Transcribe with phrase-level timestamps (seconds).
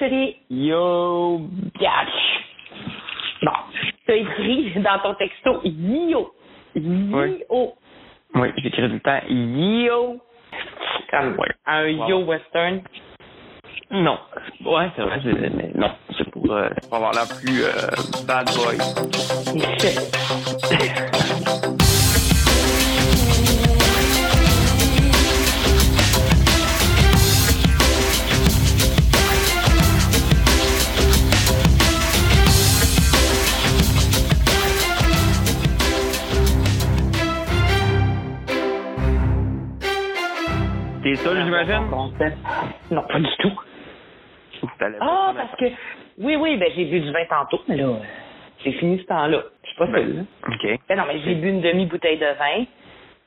[0.00, 0.36] chérie.
[0.50, 1.38] Yo,
[1.78, 2.08] Biatch.
[3.42, 3.52] Bon,
[4.06, 6.32] t'as écrit dans ton texto Yo.
[6.74, 7.44] Oui.
[7.50, 7.74] Yo.
[8.34, 10.20] oui, j'écris tout le temps yo.
[11.10, 11.36] Comme
[11.66, 12.08] un Wow.
[12.08, 12.80] yo western.
[13.92, 14.18] Non.
[14.64, 17.72] Ouais, c'est vrai, c'est, mais non, c'est pour, euh, pour avoir l'air plus euh,
[18.26, 18.78] bad boy.
[41.16, 41.90] T'es seul, j'imagine?
[42.90, 43.52] Non, pas du tout.
[45.00, 45.64] Ah, parce que.
[46.18, 47.94] Oui, oui, ben j'ai bu du vin tantôt, mais là, euh,
[48.62, 49.38] c'est fini ce temps-là.
[49.64, 50.16] Je suis pas Ben, seule.
[50.16, 50.22] là.
[50.48, 50.78] OK.
[50.88, 52.64] Ben non, mais j'ai bu une demi-bouteille de vin,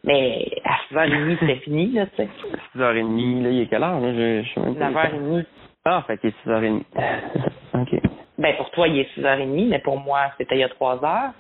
[0.04, 2.30] mais à 6h30, c'était fini, là, tu sais.
[2.76, 4.14] 6h30, là, il est quelle heure, là?
[4.14, 5.08] Je, je sais même pas.
[5.08, 5.46] 9h30.
[5.86, 6.84] Ah, fait qu'il est 6h30.
[7.82, 8.00] OK.
[8.38, 11.32] Ben pour toi, il est 6h30, mais pour moi, c'était il y a 3 heures.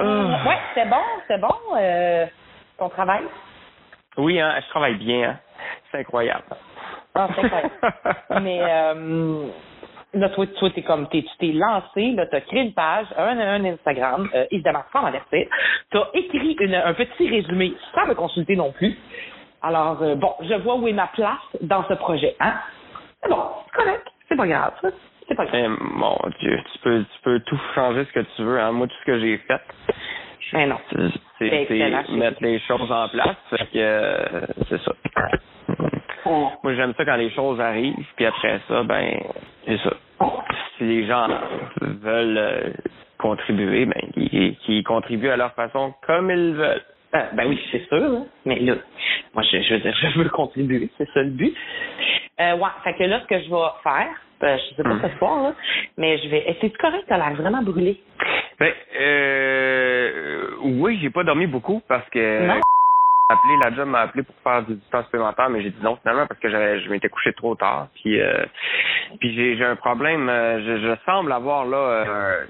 [0.00, 0.48] Euh, Ah.
[0.48, 1.54] ouais, c'est bon, c'est bon.
[1.78, 2.26] Euh,
[2.78, 3.22] ton travail?
[4.18, 5.38] Oui, hein, je travaille bien, hein.
[5.96, 6.44] C'est incroyable.
[7.14, 7.28] Ah.
[8.42, 9.46] Mais euh,
[10.14, 13.38] là, toi, toi t'es comme, t'es, tu t'es lancé, là, t'as créé une page, un,
[13.38, 15.46] un Instagram, euh, évidemment, sans m'avertir.
[15.90, 18.96] T'as écrit une, un petit résumé sans me consulter non plus.
[19.62, 22.54] Alors, euh, bon, je vois où est ma place dans ce projet, hein?
[23.22, 24.88] C'est bon, c'est correct, c'est pas grave, ça.
[25.26, 25.60] C'est pas grave.
[25.64, 28.72] Eh, mon Dieu, tu peux, tu peux tout changer ce que tu veux, hein.
[28.72, 29.60] Moi, tout ce que j'ai fait,
[30.52, 30.76] Mais non.
[31.38, 33.36] c'est, mettre les choses en place.
[33.50, 34.92] Fait que, euh, c'est ça.
[36.62, 39.18] Moi, j'aime ça quand les choses arrivent, puis après ça, ben,
[39.66, 39.90] c'est ça.
[40.78, 41.28] Si les gens
[41.80, 42.70] veulent euh,
[43.18, 46.82] contribuer, ben, qu'ils qu'ils contribuent à leur façon comme ils veulent.
[47.14, 48.26] Euh, ben oui, c'est sûr, hein.
[48.44, 48.74] mais là,
[49.34, 51.54] moi, je, je veux dire, je veux contribuer, c'est ça le but.
[52.40, 54.08] Euh, ouais, fait que là, ce que je vais faire,
[54.40, 55.00] ben, je sais pas Hmm.
[55.02, 55.54] ce soir, là,
[55.96, 56.56] mais je vais.
[56.60, 57.98] C'est correct, t'as l'air vraiment brûlé.
[58.58, 62.60] Ben, euh, oui, j'ai pas dormi beaucoup parce que Non?
[63.28, 66.26] Appelé, la job m'a appelé pour faire du temps supplémentaire, mais j'ai dit non finalement
[66.26, 67.88] parce que j'avais, je m'étais couché trop tard.
[67.94, 68.44] Puis, euh,
[69.18, 70.28] puis j'ai, j'ai un problème.
[70.28, 72.44] euh, je, je semble avoir là euh,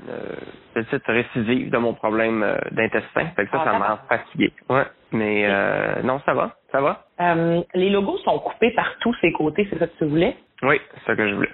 [0.77, 3.27] une petite récidive de mon problème euh, d'intestin.
[3.37, 4.53] Fait que ça, Ah, ça m'a fatigué.
[4.69, 4.85] Ouais.
[5.13, 7.07] Mais euh, non, ça va, ça va.
[7.21, 10.37] Euh, les logos sont coupés par tous ses côtés, c'est ça que tu voulais?
[10.63, 11.51] Oui, c'est ça que je voulais.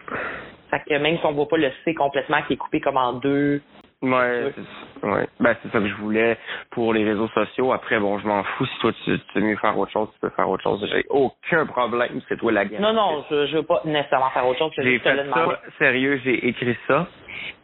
[0.71, 3.13] Fait que même si on voit pas le C complètement qui est coupé comme en
[3.15, 3.61] deux.
[4.03, 5.07] Ouais, c'est ça.
[5.15, 5.27] Ouais.
[5.39, 6.37] Ben, c'est ça que je voulais
[6.71, 7.73] pour les réseaux sociaux.
[7.73, 8.67] Après, bon, je m'en fous.
[8.67, 10.85] Si toi, tu, tu veux mieux faire autre chose, tu peux faire autre chose.
[10.91, 12.21] J'ai aucun problème.
[12.29, 12.81] C'est toi la guerre.
[12.81, 16.49] Non, non, je, je veux pas nécessairement faire autre chose J'ai fait ça, sérieux, j'ai
[16.49, 17.07] écrit ça.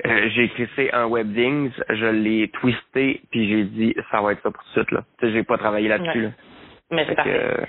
[0.06, 4.42] Euh, j'ai écrit ça un webdings, je l'ai twisté, puis j'ai dit ça va être
[4.42, 5.02] ça pour tout de suite là.
[5.20, 6.24] Tu sais, j'ai pas travaillé là-dessus Ouais.
[6.24, 6.30] là.
[6.90, 7.30] Mais c'est parfait.
[7.34, 7.64] euh,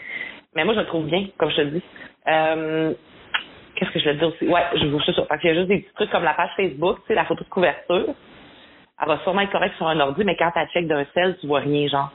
[0.56, 1.84] Mais moi, je le trouve bien, comme je te dis.
[2.28, 2.94] Euh,
[3.75, 4.47] Qu'est-ce que je vais te dire aussi?
[4.47, 5.13] Ouais, je vous ça.
[5.30, 7.24] Parce qu'il y a juste des petits trucs comme la page Facebook, tu sais, la
[7.25, 8.13] photo de couverture.
[9.02, 11.48] Elle va sûrement être correcte sur un ordi, mais quand tu check d'un sel, tu
[11.48, 12.12] vois rien, genre.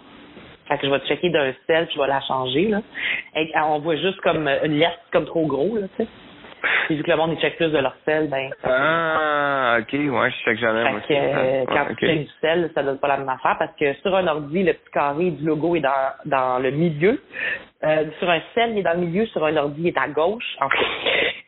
[0.69, 2.81] Fait que je vais te checker d'un sel, puis je vais la changer, là.
[3.37, 6.09] Et, on voit juste comme euh, une lettre comme trop gros, là, tu sais.
[6.87, 8.49] Puis vu que le monde, il check plus de leur sel, ben...
[8.65, 10.83] Ah, ok, ouais, je que jamais.
[10.85, 11.15] Fait que aussi.
[11.15, 13.93] euh, Ouais, quand tu fais du sel, ça donne pas la même affaire parce que
[14.01, 15.91] sur un ordi, le petit carré du logo est dans,
[16.25, 17.23] dans le milieu.
[17.85, 19.27] Euh, sur un sel, il est dans le milieu.
[19.27, 20.57] Sur un ordi, il est à gauche.
[20.63, 20.77] En fait.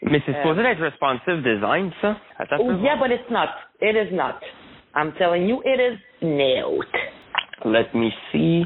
[0.02, 2.16] Mais c'est Euh, supposé être responsive design, ça?
[2.38, 3.48] Attends, Oh yeah, but it's not.
[3.80, 4.34] It is not.
[4.96, 6.86] I'm telling you, it is not.
[7.66, 8.64] Let me see.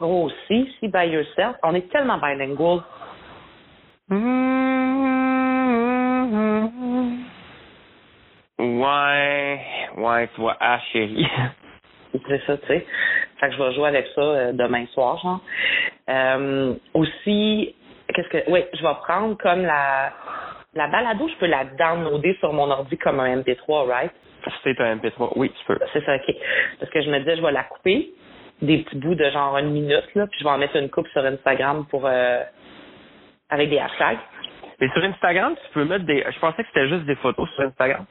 [0.00, 1.56] Oh, see, see by yourself.
[1.64, 2.84] On est tellement bilingual.
[8.58, 9.60] Ouais,
[9.96, 11.26] ouais, tu vois, ah chérie?
[12.28, 12.86] C'est ça, tu sais.
[13.40, 15.40] Fait que je vais jouer avec ça euh, demain soir, genre.
[16.08, 17.74] Euh, aussi,
[18.14, 18.50] qu'est-ce que...
[18.50, 20.12] Oui, je vais prendre comme la...
[20.74, 24.12] La balado, je peux la downloader sur mon ordi comme un MP3, right?
[24.62, 25.78] C'est un MP3, oui, tu peux.
[25.92, 26.34] C'est ça, OK.
[26.80, 28.10] Parce que je me disais, je vais la couper,
[28.62, 31.08] des petits bouts de genre une minute, là, puis je vais en mettre une coupe
[31.08, 32.06] sur Instagram pour...
[32.06, 32.42] euh,
[33.50, 34.18] avec des hashtags.
[34.80, 36.24] Mais sur Instagram, tu peux mettre des.
[36.28, 38.04] Je pensais que c'était juste des photos sur Instagram.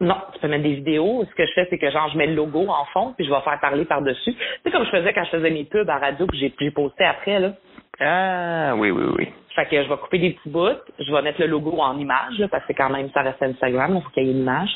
[0.00, 1.24] Non, tu peux mettre des vidéos.
[1.28, 3.30] Ce que je fais, c'est que genre, je mets le logo en fond, puis je
[3.30, 4.34] vais faire parler par-dessus.
[4.62, 7.40] C'est comme je faisais quand je faisais mes pubs à radio, que j'ai posté après,
[7.40, 7.52] là.
[8.00, 9.28] Ah, oui, oui, oui.
[9.54, 12.38] Fait que je vais couper des petits bouts, je vais mettre le logo en image,
[12.38, 14.70] là, parce que quand même, ça reste Instagram, il faut qu'il y ait une image.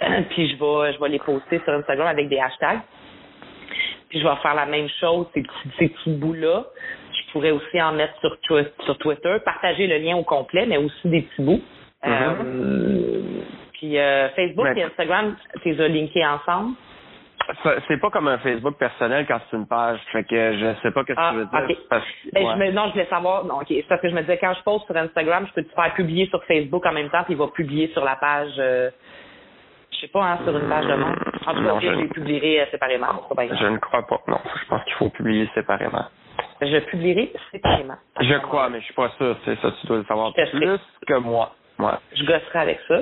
[0.30, 2.80] Puis je vais, je vais les poster sur Instagram avec des hashtags.
[4.08, 6.64] Puis je vais faire la même chose, ces petits, ces petits bouts-là.
[7.12, 8.36] Je pourrais aussi en mettre sur,
[8.84, 11.62] sur Twitter, partager le lien au complet, mais aussi des petits bouts.
[12.04, 13.42] Euh,
[13.74, 16.74] puis euh, Facebook et Instagram, tu les as linkés ensemble?
[17.88, 19.98] c'est pas comme un Facebook personnel quand c'est une page.
[20.12, 21.76] Fait que je sais pas ce que Ah, tu veux dire.
[21.88, 22.52] Parce Ben, ouais.
[22.52, 23.44] je me, non, je voulais savoir.
[23.44, 23.66] Non, ok.
[23.68, 25.92] C'est parce que je me disais, quand je poste sur Instagram, je peux te faire
[25.94, 28.90] publier sur Facebook en même temps, puis il va publier sur la page, euh,
[30.00, 31.06] sais pas, hein, sur une page de nom.
[31.06, 33.06] En tout cas, Non, je- je les publierai euh, séparément.
[33.34, 34.20] pas Je ne crois pas.
[34.28, 36.04] Non, je pense qu'il faut publier séparément.
[36.62, 37.96] Je publierai séparément.
[38.20, 39.36] Je crois, mais je suis pas sûr.
[39.44, 41.54] C'est ça, tu dois le savoir Je plus que moi.
[41.78, 41.92] Ouais.
[42.14, 43.00] Je gosserai avec ça.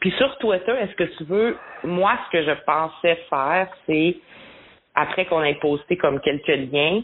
[0.00, 4.16] Puis sur Twitter, est-ce que tu veux, moi, ce que je pensais faire, c'est,
[4.94, 7.00] après qu'on ait posté comme quelques liens,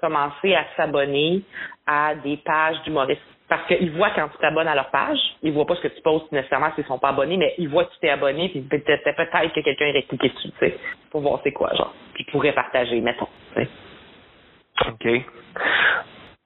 [0.00, 1.42] commencer à s'abonner
[1.86, 3.20] à des pages d'humoristes.
[3.48, 6.02] Parce qu'ils voient quand tu t'abonnes à leur page, ils voient pas ce que tu
[6.02, 9.02] postes nécessairement s'ils sont pas abonnés, mais ils voient que tu t'es abonné, puis peut-être
[9.04, 10.78] peut-être que quelqu'un irait cliquer dessus, tu sais,
[11.10, 11.94] pour voir c'est quoi, genre.
[12.14, 13.28] Puis ils pourraient partager, mettons.
[13.56, 13.68] tu sais.
[14.86, 15.24] OK.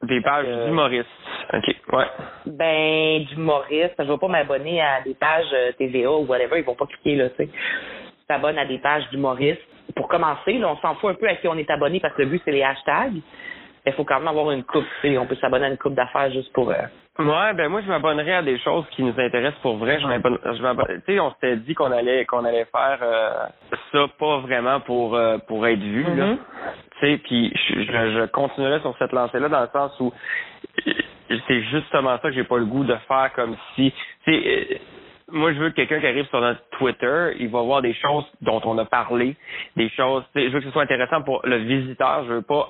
[0.04, 1.06] Des pages Euh, d'humoristes.
[1.52, 1.76] OK.
[1.92, 2.04] Ouais.
[2.46, 6.74] Ben, d'humoristes, je vais pas m'abonner à des pages euh, TVA ou whatever, ils vont
[6.74, 7.46] pas cliquer, là, tu sais.
[7.48, 9.60] Tu t'abonnes à des pages d'humoristes.
[9.96, 12.22] Pour commencer, là, on s'en fout un peu à qui on est abonné parce que
[12.22, 13.20] le but, c'est les hashtags.
[13.86, 15.18] Il faut quand même avoir une coupe, tu sais.
[15.18, 16.70] On peut s'abonner à une coupe d'affaires juste pour...
[16.70, 16.74] euh,
[17.18, 20.00] Ouais, ben moi je m'abonnerais à des choses qui nous intéressent pour vrai.
[20.00, 23.32] Je tu sais, on s'était dit qu'on allait qu'on allait faire euh,
[23.92, 26.26] ça pas vraiment pour euh, pour être vu là.
[26.26, 26.38] Mhm.
[26.98, 30.10] Tu sais, puis je, je, continuerai sur cette lancée là dans le sens où
[31.46, 33.92] c'est justement ça que j'ai pas le goût de faire comme si
[34.24, 34.42] tu sais
[34.72, 34.78] euh,
[35.30, 38.24] moi, je veux que quelqu'un qui arrive sur notre Twitter, il va voir des choses
[38.42, 39.34] dont on a parlé,
[39.76, 40.22] des choses.
[40.34, 42.24] tu sais, Je veux que ce soit intéressant pour le visiteur.
[42.26, 42.68] Je veux pas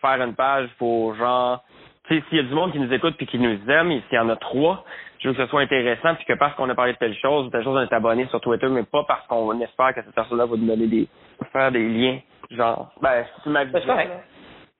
[0.00, 1.62] faire une page pour genre
[2.08, 4.02] tu sais, s'il y a du monde qui nous écoute puis qui nous aime, et
[4.08, 4.84] s'il y en a trois,
[5.20, 7.46] je veux que ce soit intéressant puis que parce qu'on a parlé de telle chose
[7.46, 10.14] ou telle chose, on est abonné sur Twitter, mais pas parce qu'on espère que cette
[10.14, 11.08] personne-là va nous donner des,
[11.52, 12.18] faire des liens.
[12.50, 13.94] Genre, ben, c'est ma Ben, c'est vision.
[13.94, 14.10] correct.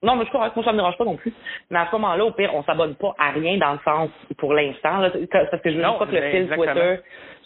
[0.03, 1.31] Non, mais je crois moi, ça me dérange pas non plus.
[1.69, 4.09] Mais à ce moment-là, au pire, on s'abonne pas à rien dans le sens,
[4.39, 6.55] pour l'instant, parce que je veux Non, pas que le ben, fil.
[6.55, 6.95] Twitter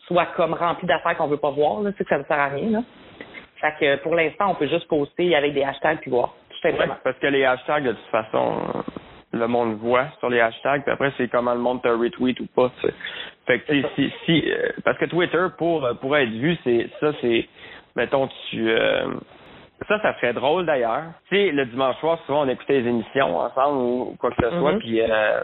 [0.07, 2.39] soit comme rempli d'affaires qu'on veut pas voir, là, tu sais, que ça ne sert
[2.39, 2.79] à rien, là.
[3.61, 6.33] Fait que, pour l'instant, on peut juste poster avec des hashtags puis voir.
[6.73, 8.61] Ouais, parce que les hashtags, de toute façon,
[9.33, 12.47] le monde voit sur les hashtags, puis après, c'est comment le monde te retweet ou
[12.47, 12.93] pas, tu sais.
[13.45, 16.57] Fait que, tu sais, si, si, euh, parce que Twitter, pour, euh, pour être vu,
[16.63, 17.47] c'est, ça, c'est,
[17.95, 19.07] mettons, tu, euh,
[19.87, 21.03] ça, ça serait drôle d'ailleurs.
[21.29, 24.57] Tu sais, le dimanche soir, souvent, on écoutait des émissions ensemble ou quoi que ce
[24.57, 24.79] soit, Mhm.
[24.79, 25.41] puis, euh,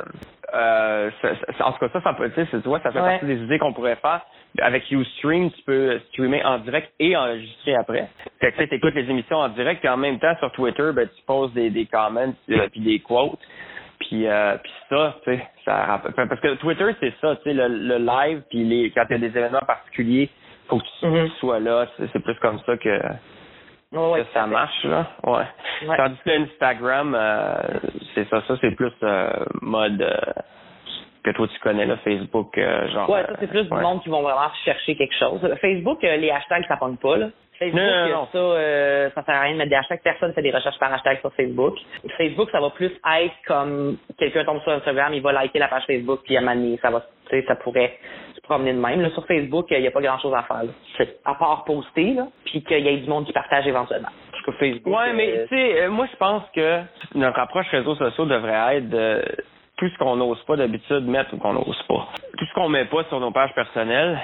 [0.53, 3.09] euh, ça- ça- en tout cas, ça, ça peut, c'est- tu vois, ça fait Ouais.
[3.11, 4.21] partie des idées qu'on pourrait faire.
[4.59, 8.09] Avec Ustream, tu peux streamer en direct et enregistrer après.
[8.41, 10.91] Fait que tu sais, t'écoutes les émissions en direct, puis en même temps, sur Twitter,
[10.93, 13.39] ben, tu poses des, des comments, euh, puis des quotes.
[13.99, 17.53] Puis, euh, puis ça, tu sais, ça rappelle- parce que Twitter, c'est ça, tu sais,
[17.53, 20.29] le, le live, puis les, quand il y a des événements particuliers,
[20.67, 21.29] faut que tu, Mhm.
[21.29, 21.85] tu sois là.
[21.97, 22.99] C'est plus comme ça que,
[23.93, 25.07] ouais, que ça marche, là.
[25.23, 25.87] Ouais.
[25.87, 25.97] Ouais.
[25.97, 27.55] Tandis que Instagram, euh,
[28.15, 29.29] c'est ça, ça c'est plus euh,
[29.61, 30.15] mode euh,
[31.23, 33.09] que toi tu connais, là, Facebook, euh, genre.
[33.09, 33.77] Ouais, ça, c'est plus ouais.
[33.77, 35.39] du monde qui vont vraiment chercher quelque chose.
[35.61, 37.27] Facebook, euh, les hashtags, ça pogne pas, là.
[37.59, 38.27] Facebook, Non, non, euh, non.
[38.31, 40.01] ça, euh, ça sert à rien de mettre des hashtags.
[40.03, 41.75] Personne fait des recherches par hashtag sur Facebook.
[42.17, 45.83] Facebook, ça va plus être comme quelqu'un tombe sur Instagram, il va liker la page
[45.85, 47.99] Facebook, puis à donné, ça va, tu sais, ça pourrait
[48.35, 49.01] se promener de même.
[49.01, 50.71] Là, sur Facebook, il n'y a pas grand chose à faire, là.
[50.97, 54.09] C'est- À part poster, là, puis qu'il y ait du monde qui partage éventuellement.
[54.31, 54.97] Parce que Facebook.
[54.97, 56.79] Ouais, mais euh, tu sais, euh, moi je pense que
[57.13, 59.21] notre approche réseaux sociaux devrait être de
[59.89, 62.07] ce qu'on n'ose pas d'habitude mettre ou qu'on n'ose pas.
[62.37, 64.19] Tout ce qu'on met pas sur nos pages personnelles,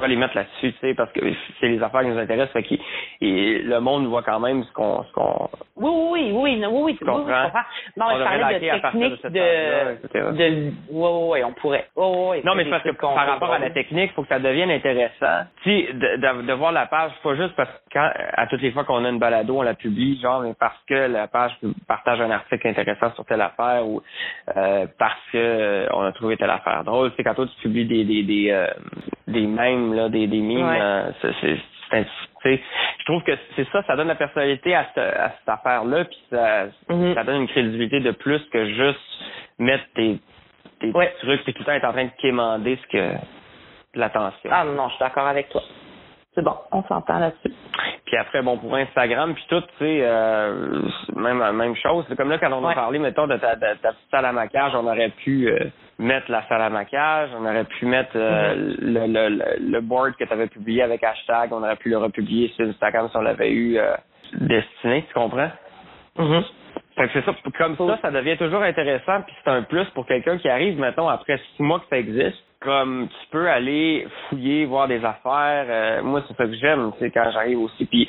[0.00, 1.20] va les mettre là-dessus, tu sais, parce que
[1.60, 2.78] c'est les affaires qui nous intéressent, fait
[3.20, 6.82] et le monde voit quand même ce qu'on ce qu'on Oui, oui, oui, oui, oui,
[6.82, 7.50] oui, Tu oui, oui, comprends?
[7.96, 11.86] Non, On mais je parlais de technique de, de, oui, oui, on pourrait.
[11.96, 12.40] Oui, oui.
[12.44, 15.46] Non, mais parce que par rapport à la technique, il faut que ça devienne intéressant.
[15.62, 18.62] Tu sais, de, de, de voir la page, pas juste parce que quand, à toutes
[18.62, 21.52] les fois qu'on a une balado, on la publie, genre, mais parce que la page
[21.86, 24.02] partage un article intéressant sur telle affaire ou
[24.56, 27.12] euh, parce que euh, on a trouvé telle affaire drôle.
[27.16, 28.66] C'est quand toi tu publies des des des, euh,
[29.28, 29.46] des
[29.92, 30.78] là, des des mimes, Ouais.
[30.80, 32.60] euh, c'est
[32.98, 36.18] je trouve que c'est ça, ça donne la personnalité à, ce- à cette affaire-là, puis
[36.30, 37.14] ça, Mhm.
[37.14, 38.98] ça donne une crédibilité de plus que juste
[39.58, 40.18] mettre tes,
[40.80, 41.14] tes Ouais.
[41.20, 43.14] trucs, puis tout le temps être en train de quémander ce que
[43.94, 44.50] l'attention.
[44.52, 45.62] Ah non, je suis d'accord avec toi.
[46.34, 47.52] C'est bon, on s'entend là-dessus.
[48.06, 52.04] Puis après, bon, pour Instagram, puis tout, tu sais, euh, c'est même même chose.
[52.08, 52.72] C'est comme là, quand on Ouais.
[52.72, 55.58] a parlé, mettons, de ta, de ta petite salle à maquillage, on aurait pu euh,
[55.98, 58.76] mettre la salle à maquillage, on aurait pu mettre euh, Mm-hmm.
[58.80, 61.98] le, le, le, le board que tu avais publié avec hashtag, on aurait pu le
[61.98, 63.94] republier sur Instagram si on l'avait eu euh,
[64.32, 65.50] destiné, tu comprends?
[66.18, 66.42] Mhm.
[66.96, 70.06] Fait que c'est ça, comme ça, ça devient toujours intéressant, puis c'est un plus pour
[70.06, 72.42] quelqu'un qui arrive, mettons, après six mois que ça existe.
[72.62, 75.66] Comme tu peux aller fouiller, voir des affaires.
[75.68, 77.86] euh, moi, c'est ça que j'aime, c'est quand j'arrive aussi.
[77.86, 78.08] Puis,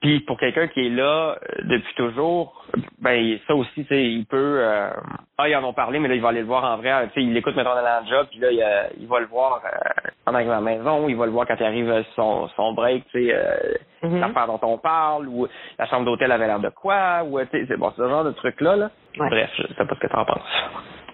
[0.00, 2.64] puis pour quelqu'un qui est là euh, depuis toujours,
[3.00, 4.58] ben ça aussi, tu il peut.
[4.60, 4.90] euh,
[5.38, 7.08] ah, ils en ont parlé, mais là, il va aller le voir en vrai.
[7.08, 9.26] Tu sais, il l'écoute maintenant dans le job, puis là, il, euh, il va le
[9.26, 9.60] voir.
[9.64, 12.48] euh, en arrivant à la maison, il va le voir quand il arrive à son,
[12.56, 14.20] son break, tu sais, euh, Mhm.
[14.20, 15.46] l'affaire dont on parle, ou
[15.78, 18.30] la chambre d'hôtel avait l'air de quoi, ou tu sais, c'est bon, ce genre de
[18.32, 18.90] trucs-là, là.
[19.18, 19.28] Ouais.
[19.30, 20.42] Bref, je sais pas ce que t'en penses.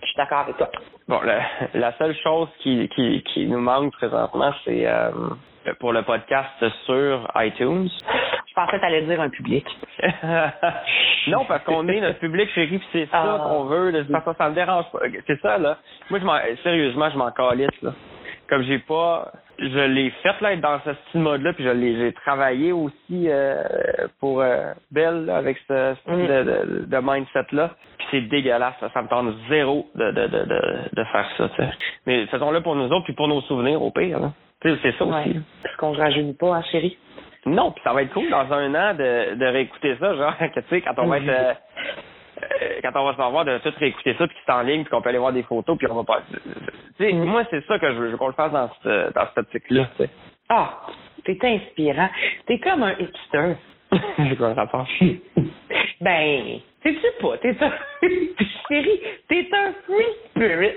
[0.02, 0.71] Je suis d'accord avec toi.
[1.09, 1.40] Bon, la,
[1.75, 5.11] la seule chose qui, qui, qui nous manque présentement, c'est euh,
[5.78, 7.88] pour le podcast sur iTunes.
[8.49, 9.66] Je pensais que t'allais dire un public.
[11.28, 13.38] non, parce qu'on est notre public chéri, puis c'est ça Ah.
[13.47, 13.92] qu'on veut.
[14.38, 15.00] Ça me dérange pas.
[15.26, 15.78] C'est ça, là.
[16.11, 17.92] Moi, je m'en, sérieusement, je m'en calisse, là.
[18.49, 19.30] Comme j'ai pas...
[19.62, 23.26] Je l'ai fait, là, être dans ce style mode-là, puis je l'ai, j'ai travaillé aussi
[23.28, 23.62] euh,
[24.18, 26.26] pour euh, Belle, là, avec ce style Mm.
[26.26, 27.70] de, de, de mindset-là.
[27.98, 30.60] Puis c'est dégueulasse, ça, ça me tente zéro de, de, de, de,
[30.94, 31.68] de faire ça, tu sais.
[32.06, 34.32] Mais faisons-le pour nous autres, puis pour nos souvenirs, au pire, là.
[34.62, 35.28] C'est ça aussi.
[35.30, 35.40] Ouais.
[35.62, 36.96] Parce qu'on se rajeunit pas, hein, chérie?
[37.46, 40.60] Non, puis ça va être cool dans un an de, de réécouter ça, genre que
[40.60, 41.54] tu sais quand on va être euh,
[42.82, 45.02] quand on va se revoir de tout réécouter ça puis c'est en ligne puis qu'on
[45.02, 46.37] peut aller voir des photos puis on va pas tu
[46.99, 47.25] sais Mm.
[47.25, 49.87] moi c'est ça que je veux, qu'on le fasse dans cette dans cette optique là,
[49.97, 50.11] tu sais.
[50.49, 50.80] Ah,
[51.25, 52.09] t'es inspirant.
[52.47, 53.54] T'es comme un hipster.
[53.92, 54.87] C'est quoi le rapport?
[56.00, 57.73] Ben, sais-tu pas, t'es un...
[58.68, 60.73] Chérie, t'es un free spirit.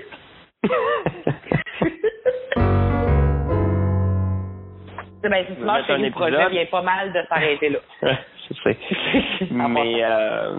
[5.22, 5.32] ben,
[5.66, 7.78] un chérie, le projet vient pas mal de s'arrêter là.
[8.02, 8.76] je sais.
[9.50, 10.52] Mais euh,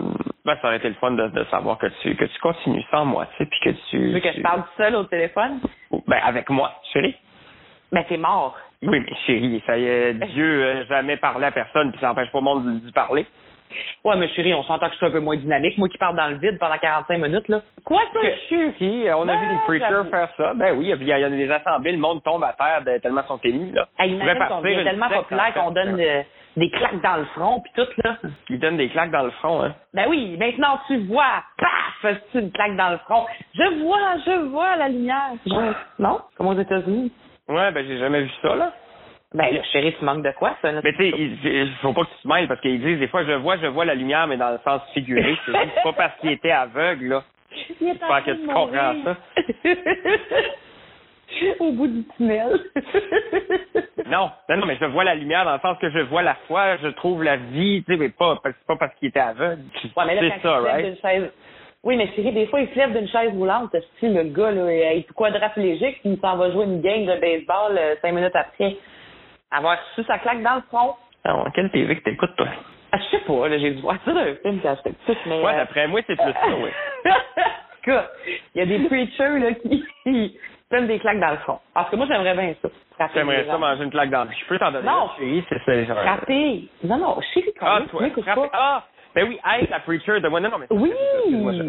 [0.45, 3.05] ben, ça aurait été le fun de, de savoir que tu que tu continues sans
[3.05, 5.59] moi, tu sais, puis que tu Tu veux que je parle seul au téléphone?
[6.07, 7.15] ben avec moi, chérie.
[7.91, 8.57] Ben, t'es mort.
[8.83, 12.31] Oui, mais chérie, ça y est, Dieu euh, jamais parlé à personne puis ça n'empêche
[12.31, 13.25] pas le monde d'y parler.
[14.03, 15.77] Ouais, mais chérie, on s'entend que je suis un peu moins dynamique.
[15.77, 17.61] Moi qui parle dans le vide pendant 45 minutes, là.
[17.83, 18.19] Quoi que...
[18.47, 20.09] chérie, on a Ben, vu des preachers j'avoue.
[20.11, 20.53] faire ça.
[20.53, 22.83] Ben oui, il y, a- il y a des assemblées, le monde tombe à terre
[22.85, 23.87] de- tellement ils sont émus, là.
[23.97, 26.21] Hey, imagine qu'on devient tellement populaire qu'on donne euh,
[26.57, 28.17] des claques dans le front puis tout, là.
[28.49, 29.75] Ils donnent des claques dans le front, hein.
[29.93, 33.25] Ben oui, maintenant tu vois, paf, c'est une claque dans le front.
[33.53, 35.31] Je vois, je vois la lumière.
[35.45, 36.19] Je- Non?
[36.37, 37.11] Comme aux États-Unis.
[37.47, 38.71] Ouais, ben j'ai jamais vu ça, là.
[39.33, 40.71] Ben là, chérie, tu manques de quoi, ça?
[40.71, 40.79] là?
[40.83, 43.07] Mais tu sais, il il faut pas que tu te mêles parce qu'ils disent des
[43.09, 45.37] fois je vois, je vois la lumière, mais dans le sens figuré.
[45.45, 47.23] C'est pas parce qu'il était aveugle, là.
[47.81, 49.15] Il est que tu comprends ça.
[51.59, 52.59] Au bout du tunnel.
[54.07, 56.35] Non, non, non, mais je vois la lumière dans le sens que je vois la
[56.47, 59.63] foi, je trouve la vie, tu sais, mais pas, c'est pas parce qu'il était aveugle.
[59.97, 61.01] Ouais, mais là, c'est quand ça, right?
[61.01, 61.31] chaise...
[61.83, 63.75] Oui, mais chérie, des fois, il se lève d'une chaise roulante.
[63.99, 67.77] Si le gars, là, il est quadraplégique, il s'en va jouer une game de baseball
[67.77, 68.75] euh, cinq minutes après.
[69.51, 70.95] Avoir reçu sa claque dans le front.
[71.25, 72.47] Non, quelle TV que t'écoutes, toi?
[72.91, 75.25] Ah, je sais pas, là, j'ai dû voir ça dans un film quand j'étais petite,
[75.25, 75.41] mais...
[75.41, 76.69] Ouais, euh, d'après moi, c'est plus ça, oui.
[78.55, 80.37] Il y a des preachers là, qui,
[80.69, 81.59] prennent des claques dans le front.
[81.73, 82.69] Parce que moi, j'aimerais bien ça.
[83.13, 85.09] J'aimerais ça manger une claque dans le Je peux t'en donner Non.
[85.17, 85.95] chérie, c'est ça, les gens.
[85.95, 86.69] Frapper.
[86.83, 88.01] Non, non, chérie, quand Ah, toi,
[88.35, 88.49] pas.
[88.53, 90.39] Ah, ben oui, être la preacher de moi.
[90.39, 90.67] Non, non, mais.
[90.71, 90.91] Oui.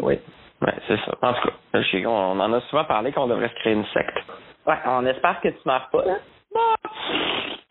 [0.01, 0.19] Oui.
[0.61, 1.11] Ouais, c'est ça.
[1.21, 1.53] En tout cas,
[2.03, 4.17] qu'on- on en a souvent parlé qu'on devrait se créer une secte.
[4.65, 6.15] Ouais, on espère que tu meurs pas, là.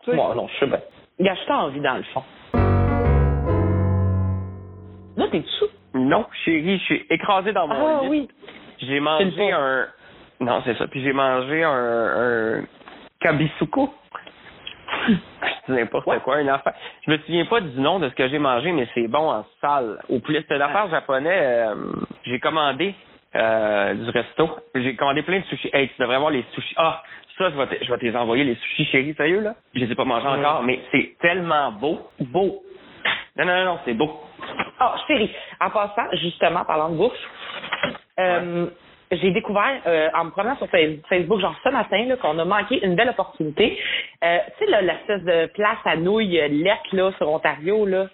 [0.03, 0.15] Tu sais.
[0.15, 0.79] Moi, non, je sais bien.
[1.19, 2.23] Gâche t'as envie dans le fond.
[5.17, 5.65] Là, t'es dessous.
[5.95, 8.07] Non, chérie, je suis écrasé dans mon Ah lit.
[8.09, 8.27] oui.
[8.79, 9.87] J'ai C'est mangé un.
[10.39, 10.87] Non, c'est ça.
[10.87, 12.63] Puis j'ai mangé un, un
[13.19, 13.93] kabisuko.
[15.65, 16.19] C'est n'importe Ouais.
[16.19, 16.73] quoi, une affaire.
[17.05, 19.45] Je me souviens pas du nom de ce que j'ai mangé, mais c'est bon en
[19.61, 19.99] salle.
[20.09, 21.39] Au poulet, c'était une affaire japonais.
[21.39, 21.75] euh,
[22.25, 22.93] j'ai commandé
[23.35, 24.49] euh, du resto.
[24.75, 25.69] J'ai commandé plein de sushis.
[25.73, 26.75] Hey, tu devrais voir les sushis.
[26.77, 27.03] Ah,
[27.37, 29.55] ça, je vais te, je vais te les envoyer, les sushis chéris, sérieux, là.
[29.75, 31.99] Je les ai pas mangés encore, mais c'est tellement beau.
[32.19, 32.63] Beau.
[33.35, 34.21] Non, non, non, non, c'est beau.
[34.79, 37.13] Ah, chérie, en passant, justement, parlant de bouffe,
[38.19, 38.67] euh,
[39.11, 42.83] j'ai découvert, euh, en me promenant sur Face- Facebook, genre ce matin, qu'on a manqué
[42.85, 43.79] une belle opportunité.
[44.23, 48.07] Euh, tu sais, là, l'espèce de place à nouilles euh, lettres, là, sur Ontario, là,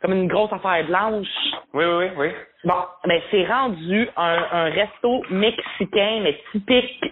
[0.00, 1.26] comme une grosse affaire blanche.
[1.74, 2.28] Oui, oui, oui, oui.
[2.64, 7.02] Bon, ben, c'est rendu un, un resto mexicain, mais typique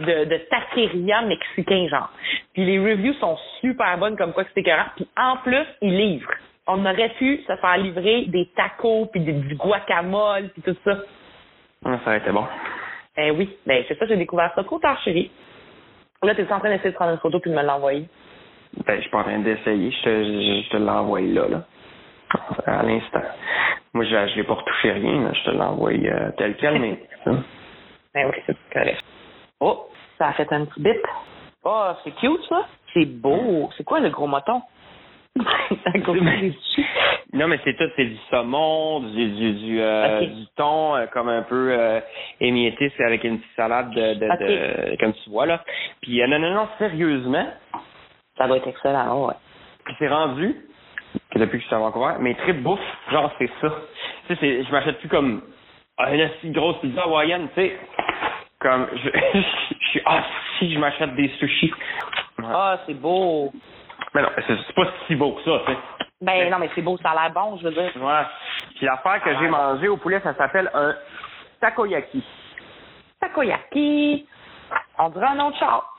[0.00, 2.10] de, de taqueria mexicain, genre.
[2.52, 4.86] Puis les reviews sont super bonnes, comme quoi c'est écœurant.
[4.96, 6.30] Puis en plus, ils livrent.
[6.66, 10.98] On aurait pu se faire livrer des tacos, puis du guacamole, puis tout ça.
[11.84, 12.44] Ah, Ça aurait été bon.
[13.16, 15.30] Ben oui, ben c'est ça, j'ai découvert ça tard, chérie.
[16.22, 18.08] Là, t'es en train d'essayer de prendre une photo puis de me l'envoyer?
[18.86, 19.90] Ben, je suis pas en train d'essayer.
[19.90, 20.24] Je te,
[20.64, 21.64] je, te l'envoie là, là.
[22.66, 23.22] À l'instant.
[23.92, 25.32] Moi, je, je l'ai pas retouché rien, là.
[25.32, 26.98] Je te l'envoie euh, tel quel, mais.
[28.14, 29.02] Ben oui, c'est correct.
[29.58, 29.88] Oh,
[30.18, 31.04] ça a fait un petit bip.
[31.64, 32.64] Oh, c'est cute, ça.
[32.92, 33.68] C'est beau.
[33.76, 34.62] C'est quoi le gros moton?
[35.84, 36.54] à cause des.
[37.34, 41.28] Non, mais c'est tout, c'est du saumon, du du du, euh, du thon, euh, comme
[41.28, 42.00] un peu euh,
[42.40, 44.28] émietté, c'est avec une petite salade de, de,
[44.92, 45.64] de- comme tu vois là.
[46.00, 47.46] Puis euh, non, non, non, sérieusement,
[48.38, 49.34] Ça doit être excellent, ouais.
[49.84, 50.54] puis c'est rendu
[51.32, 53.68] que depuis que je suis à Vancouver, mes trips bouffe, genre c'est ça.
[54.28, 55.42] Tu sais, c'est- je m'achète plus comme
[55.98, 57.78] une assez grosse pizza hawaïenne, tu sais.
[58.60, 59.10] Comme, je,
[59.80, 60.22] je suis, ah,
[60.58, 61.72] si je m'achète des sushis.
[62.38, 62.44] Ouais.
[62.48, 63.52] Ah, c'est beau.
[64.14, 65.78] Mais non, c'est c'est pas si beau que ça, tu sais.
[66.20, 67.90] Ben non, mais c'est beau, ça a l'air bon, je veux dire.
[67.96, 68.22] Ouais.
[68.76, 70.94] Puis l'affaire que j'ai mangé au poulet, ça s'appelle un
[71.60, 72.22] takoyaki.
[73.20, 74.26] Takoyaki.
[74.98, 75.90] On dirait un autre char.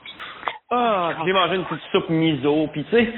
[0.70, 3.12] Ah, j'ai mangé une petite soupe miso, puis tu sais.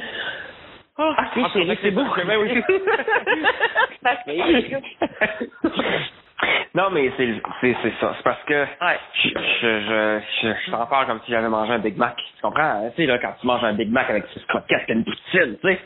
[0.98, 2.04] Ah, Ok, chérie, c'est beau.
[2.26, 2.62] Ben oui.
[6.74, 7.28] non, mais c'est
[7.60, 8.12] c'est c'est ça.
[8.16, 8.98] C'est parce que Ouais.
[9.14, 12.16] je je je, je, je t'en parle comme si j'avais mangé un Big Mac.
[12.16, 12.62] Tu comprends?
[12.62, 12.90] hein?
[12.96, 15.56] Tu sais, là, quand tu manges un Big Mac avec six croquettes, t'as une poutine,
[15.60, 15.80] tu sais.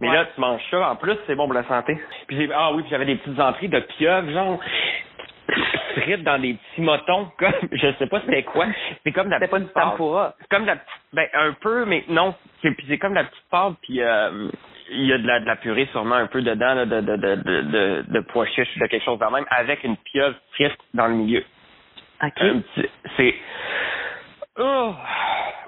[0.00, 0.14] Mais Ouais.
[0.14, 0.90] là, tu manges ça.
[0.90, 1.98] En plus, c'est bon pour la santé.
[2.28, 4.60] Puis j'ai, ah oui, puis j'avais des petites entrées de pieuvre, genre,
[5.96, 8.66] frites dans des petits motons, comme, je sais pas c'était quoi.
[9.04, 9.72] C'est comme la pas pâte.
[9.74, 10.34] tempura.
[10.40, 12.34] C'est comme la petite, ben, un peu, mais non.
[12.62, 14.48] C'est, puis c'est comme la petite pâte, puis euh,
[14.90, 17.16] il y a de la, de la purée sûrement un peu dedans, là, de, de,
[17.16, 20.36] de, de, de, de pois chiches ou de quelque chose de même, avec une pieuvre
[20.52, 21.44] frite dans le milieu.
[22.22, 22.40] OK.
[23.16, 23.34] C'est...
[24.58, 24.94] Oh!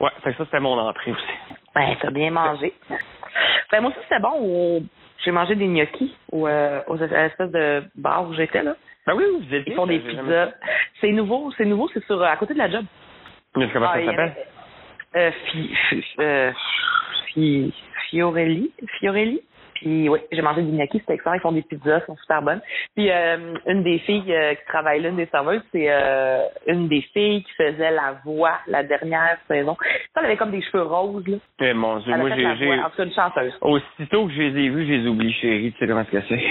[0.01, 1.23] Ouais, ça, c'était mon entrée aussi.
[1.75, 2.73] Ben, t'as bien mangé.
[3.73, 4.33] Ben, moi aussi, c'était bon.
[4.41, 4.83] au-
[5.25, 8.75] J'ai mangé des gnocchis au, euh, aux à l'espèce de bar où j'étais, là.
[9.07, 10.53] Ben oui, vous êtes Ils font des pizzas.
[11.01, 12.85] C'est nouveau, c'est nouveau, c'est sur, à côté de la job.
[13.53, 14.35] Comment Ah, ça s'appelle?
[15.17, 16.53] Euh, fi, fi, euh,
[17.27, 17.75] fi,
[18.09, 18.71] Fiorelli.
[18.99, 19.43] Fiorelli?
[19.81, 21.35] Puis oui, j'ai mangé des gnocchis, c'était excellent.
[21.35, 22.61] Ils font des pizzas, elles sont super bonnes.
[22.95, 26.89] Puis euh, une des filles euh, qui travaille là, une des serveuses, c'est euh, une
[26.89, 29.77] des filles qui faisait la voix la dernière saison.
[30.15, 31.37] Ça, elle avait comme des cheveux roses, là.
[31.61, 32.57] Eh, mon Dieu, Elle moi, j'ai...
[32.59, 33.57] j'ai- En tout cas, une chanteuse.
[33.63, 35.73] Aussitôt que je les ai vus, je les oublie, chérie.
[35.73, 36.43] Tu sais comment est-ce que c'est?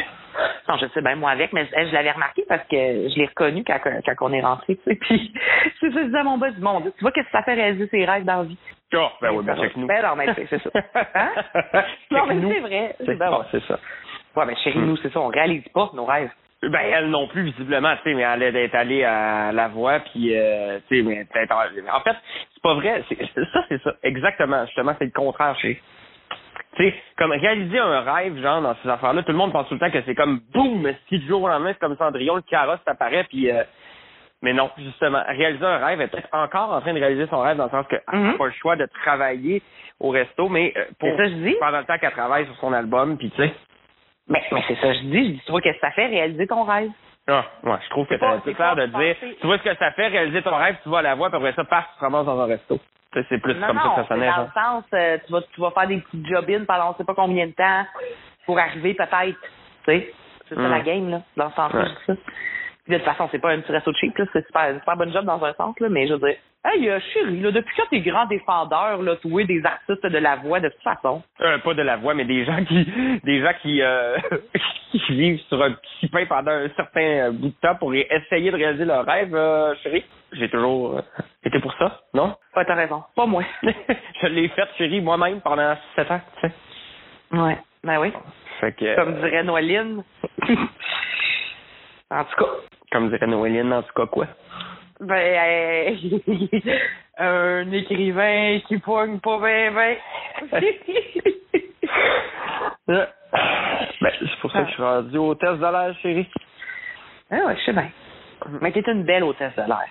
[0.67, 3.25] Non, je sais bien moi avec, mais elle, je l'avais remarqué parce que je l'ai
[3.25, 4.95] reconnu quand, quand on est rentré, tu sais.
[4.95, 5.33] Puis
[5.79, 7.55] c'est ça, je disais à mon boss, mon Dieu, tu vois qu'est-ce que ça fait
[7.55, 8.57] réaliser ses rêves dans la vie.
[8.95, 9.87] Oh, ben oui, ben check nous.
[9.87, 10.69] Ben non, mais c'est ça.
[11.15, 11.29] Hein?
[12.11, 12.95] Non, mais c'est vrai.
[13.05, 13.37] C'est Ben ouais.
[13.41, 13.79] ah, c'est ça.
[14.35, 16.31] Ouais, mais chérie, nous, c'est ça, on réalise pas nos rêves.
[16.61, 20.35] Ben, elle non plus, visiblement, tu sais, mais elle est allée à la voix, puis,
[20.35, 21.53] euh, tu sais, mais peut-être...
[21.53, 22.15] En fait,
[22.53, 23.03] c'est pas vrai.
[23.35, 23.93] Ça, c'est ça.
[24.03, 24.65] Exactement.
[24.65, 25.81] Justement, c'est le contraire, chez.
[26.75, 29.75] Tu sais, comme réaliser un rêve, genre, dans ces affaires-là, tout le monde pense tout
[29.75, 32.41] le temps que c'est comme boum, si du jour au lendemain, c'est comme Cendrillon, le
[32.41, 33.51] carrosse apparaît, puis...
[33.51, 33.63] euh,
[34.41, 37.57] mais non, justement, réaliser un rêve, est peut-être encore en train de réaliser son rêve
[37.57, 38.37] dans le sens qu'elle n'a Mhm.
[38.37, 39.61] pas le choix de travailler
[39.99, 41.55] au resto, mais euh, pour C'est ça que je dis.
[41.59, 43.53] pendant le temps qu'elle travaille sur son album, puis tu sais.
[44.27, 46.05] Mais, mais c'est ça, que je dis, je dis, tu vois qu'est-ce que ça fait
[46.05, 46.89] réaliser ton rêve?
[47.27, 49.45] Ah, ouais, je trouve que C'est pas- t'as c'est tout l'air pas de dire, tu
[49.47, 51.53] vois ce que ça fait, réaliser ton rêve, tu vas à la voix, puis après
[51.53, 52.79] ça, paf, tu te ramasses dans un resto.
[53.13, 54.45] C'est plus non, comme non, ça que ça sonnait, dans genre.
[54.55, 57.15] le sens, euh, tu vas, tu vas faire des petites job-ins pendant on sait pas
[57.15, 57.85] combien de temps
[58.45, 59.35] pour arriver peut-être, tu
[59.85, 60.13] sais.
[60.47, 60.71] C'est ça Mm.
[60.71, 62.15] la game, là, dans le sens Ouais.
[62.97, 65.13] De toute façon, c'est pas un petit resto cheap, là, c'est super, une super bonne
[65.13, 67.85] job dans un sens, là, mais je veux dire, hey, euh, chérie, là, depuis quand
[67.89, 71.21] t'es grand défendeur, là, tu es des artistes de la voix, de toute façon.
[71.41, 72.85] Euh, pas de la voix, mais des gens qui,
[73.23, 74.17] des gens qui, euh,
[74.91, 78.51] qui vivent sur un petit pain pendant un certain euh, bout de temps pour essayer
[78.51, 79.35] de réaliser leur rêve,
[79.83, 80.05] chérie.
[80.33, 81.01] J'ai toujours
[81.43, 82.35] été pour ça, non?
[82.55, 83.03] Ouais, t'as raison.
[83.15, 83.43] Pas moi.
[83.63, 86.53] je l'ai fait, chérie, moi-même pendant sept ans, tu sais.
[87.37, 87.57] ouais.
[87.83, 88.11] Ben oui.
[88.59, 90.03] Fait que, Comme dirait Noéline.
[92.11, 92.51] en tout cas.
[92.91, 94.27] Comme dirait Noéline, en tout cas, quoi?
[94.99, 95.95] Ben, euh,
[97.17, 99.97] un écrivain qui pogne pas ben ben.
[102.87, 103.07] ben,
[104.01, 106.27] c'est pour ça que je suis rendu test de l'air, chérie.
[107.31, 107.89] ah ouais, je sais bien.
[108.61, 109.87] Mais t'es une belle hôtesse de l'air.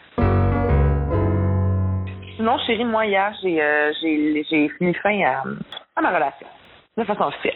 [2.37, 5.43] Sinon, chérie, moi, hier, j'ai euh, j'ai j'ai mis fin à,
[5.97, 6.47] à ma relation.
[6.97, 7.55] De façon officielle.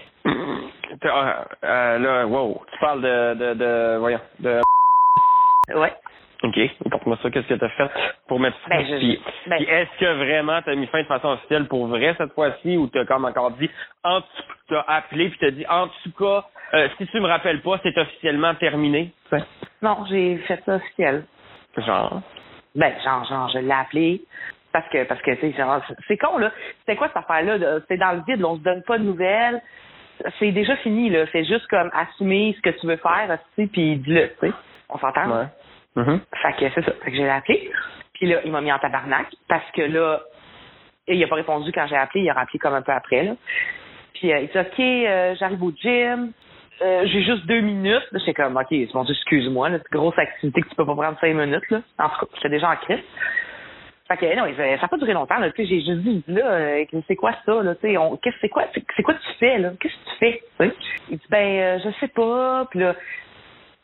[1.04, 4.60] Euh, là, wow, tu parles de, de, de, voyons, de,
[5.74, 5.92] Ouais.
[6.42, 6.58] ok,
[6.90, 7.90] porte-moi ça, qu'est-ce que t'as fait
[8.28, 8.76] pour mettre fin?
[8.76, 12.14] Ben, Puis- ben- puis est-ce que vraiment t'as mis fin de façon officielle pour vrai
[12.18, 13.70] cette fois-ci ou t'as comme encore dit,
[14.04, 14.26] en tout
[14.68, 17.96] t'as appelé puis t'as dit, en tout cas, euh, si tu me rappelles pas, c'est
[17.98, 19.12] officiellement terminé?
[19.30, 19.36] Tu
[19.82, 21.24] Non, j'ai fait ça officiel.
[21.76, 22.20] Genre?
[22.74, 24.22] Ben, genre, genre, je l'ai appelé.
[24.72, 26.50] Parce que, parce que, tu sais, genre, c'est- c'est con, là.
[26.80, 27.80] C'était quoi cette affaire-là?
[27.88, 29.60] C'est dans le vide, là, on se donne pas de nouvelles.
[30.38, 31.26] C'est déjà fini, là.
[31.26, 34.52] Fais juste comme assumer ce que tu veux faire, tu sais, puis dis-le, tu sais.
[34.88, 35.26] On s'entend?
[35.30, 35.46] Ouais.
[35.96, 36.20] Mhm.
[36.42, 36.92] Fait que c'est ça.
[37.04, 37.70] Fait que j'ai appelé.
[38.14, 40.20] Puis là, il m'a mis en tabarnak parce que là,
[41.08, 42.24] il a pas répondu quand j'ai appelé.
[42.24, 43.32] Il a rappelé comme un peu après, là.
[44.14, 46.32] Puis euh, il dit, OK, euh, j'arrive au gym.
[46.80, 48.06] Euh, j'ai juste deux minutes.
[48.12, 49.70] J'étais comme, OK, excuse-moi.
[49.90, 51.68] grosse activité que tu peux pas prendre cinq minutes.
[51.70, 51.82] Là.
[51.98, 53.00] En tout cas, j'étais déjà en crise.
[54.08, 55.38] Fait que non, ça n'a pas duré longtemps.
[55.38, 57.62] Là, j'ai juste dit, là, euh, c'est quoi ça?
[57.62, 59.58] Là, qu'est-ce, c'est quoi, c'est, quoi tu fais?
[59.58, 59.72] là?
[59.80, 60.42] Qu'est-ce que tu fais?
[61.08, 62.66] Il dit, ben, euh, je sais pas.
[62.70, 62.94] Puis là,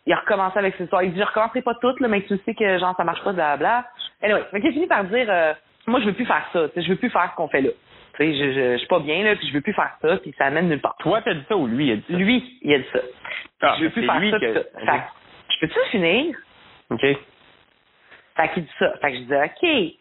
[0.09, 1.03] il a recommencé avec ses histoires.
[1.03, 3.35] Il dit, je recommencerai pas toutes, là, mais tu sais que genre ça marche pas,
[3.35, 3.85] blabla.
[4.23, 5.53] Anyway, fait qu'il a fini par dire, euh,
[5.87, 7.61] moi je veux plus faire ça, tu sais, je veux plus faire ce qu'on fait
[7.61, 7.71] là.
[8.17, 10.17] Tu sais, je, je, je suis pas bien là, puis je veux plus faire ça,
[10.17, 10.97] puis ça amène nulle part.
[11.01, 12.17] Toi, t'as dit ça ou lui, il a dit ça?
[12.17, 13.01] Lui, il a dit ça.
[13.61, 14.53] Ah, je veux plus faire lui ça, que-.
[14.55, 15.03] Fait
[15.51, 16.37] je peux-tu finir?
[16.91, 17.01] OK.
[17.01, 17.19] Fait
[18.37, 18.95] Fait qu'il dit ça.
[19.03, 19.95] Fait que je dis, OK.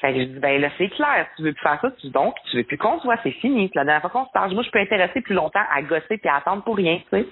[0.00, 2.34] Fait que je dis, ben là, c'est clair, tu veux plus faire ça, tu donc,
[2.48, 3.68] tu veux plus qu'on se voit, c'est fini.
[3.68, 6.18] Puis la dernière fois qu'on se parle, moi, je peux intéresser plus longtemps à gosser
[6.18, 7.26] puis à attendre pour rien, tu sais.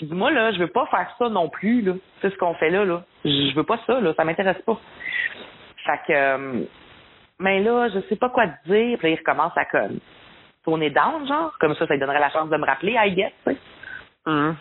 [0.00, 1.94] Dis, moi, là, je veux pas faire ça non plus, là.
[2.20, 3.02] C'est ce qu'on fait là, là.
[3.24, 4.12] Je veux pas ça, là.
[4.14, 4.78] Ça m'intéresse pas.
[5.84, 6.64] Fait que, euh,
[7.38, 8.98] mais là, je sais pas quoi te dire.
[8.98, 9.98] Puis là, il recommence à comme
[10.64, 11.56] tourner down, genre.
[11.60, 13.58] Comme ça, ça lui donnerait la chance de me rappeler, I guess, tu sais.
[14.26, 14.56] Hum.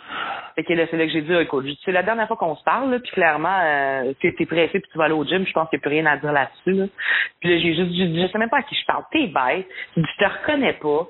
[0.55, 2.63] Fait que là, c'est là que j'ai dit, écoute, c'est la dernière fois qu'on se
[2.63, 5.51] parle, là, puis clairement, euh, tu es pressé puis tu vas aller au gym, je
[5.51, 6.71] pense qu'il n'y a plus rien à dire là-dessus.
[6.71, 6.85] Là.
[7.41, 9.67] Puis là, j'ai juste dit, je sais même pas à qui je parle, t'es bête,
[9.97, 11.07] je te reconnais pas.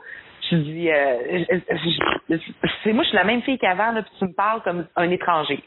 [0.52, 2.38] Je dis, euh,
[2.84, 5.10] c'est moi, je suis la même fille qu'avant, là, puis tu me parles comme un
[5.10, 5.64] étranger.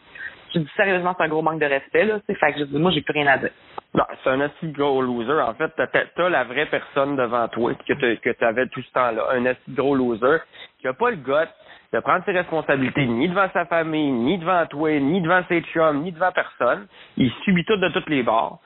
[0.55, 2.79] Je dis, sérieusement, c'est un gros manque de respect, là, sais, fait que je dis,
[2.79, 3.51] moi, j'ai plus rien à dire.
[3.95, 5.41] Non, c'est un assez gros loser.
[5.41, 9.29] En fait, t'as, t'as la vraie personne devant toi que t'avais tout ce temps-là.
[9.33, 10.39] Un assez gros loser
[10.81, 11.33] qui a pas le goût
[11.93, 16.03] de prendre ses responsabilités ni devant sa famille, ni devant toi, ni devant ses chums,
[16.03, 16.87] ni devant personne.
[17.17, 18.61] Il subit tout de toutes les bords.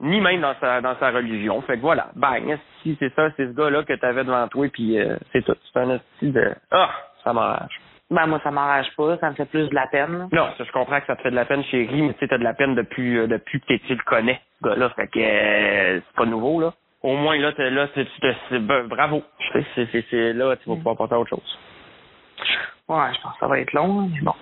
[0.00, 1.60] Ni même dans sa dans sa religion.
[1.62, 4.98] Fait que voilà, bang, si c'est ça, c'est ce gars-là que t'avais devant toi, puis
[4.98, 5.56] euh, c'est tout.
[5.72, 6.90] C'est un esti de Ah,
[7.24, 7.80] ça m'enrage.
[8.10, 10.28] Ben, moi, ça m'enrage pas, ça me fait plus de la peine, là.
[10.32, 12.28] Non, ça, je comprends que ça te fait de la peine, chérie, mais tu sais,
[12.28, 14.88] t'as de la peine depuis, euh, depuis que tu le connais, ce gars-là.
[14.90, 16.72] Fait que euh, c'est pas nouveau, là.
[17.02, 19.22] Au moins, là, t'es là, c'est, tu te- c'est- ben, bravo.
[19.38, 21.58] Tu sais, C'est, c'est, c'est là, tu vas pouvoir passer à autre chose.
[22.88, 24.34] Ouais, je pense que ça va être long, là, mais bon.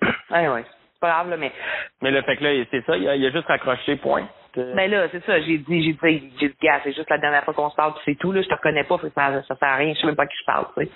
[0.30, 0.64] Anyway,
[0.94, 1.52] c'est pas grave, là, mais
[2.00, 4.26] Mais le fait que là, c'est ça, il a, il a juste raccroché, point.
[4.58, 7.18] Euh, Ben là, c'est ça, j'ai dit, j'ai dit, j'ai dit, gars, c'est juste la
[7.18, 9.68] dernière fois qu'on se parle, c'est tout, là, je te reconnais pas, ça, ça sert
[9.68, 10.90] à rien, je sais même pas à qui je parle, tu sais.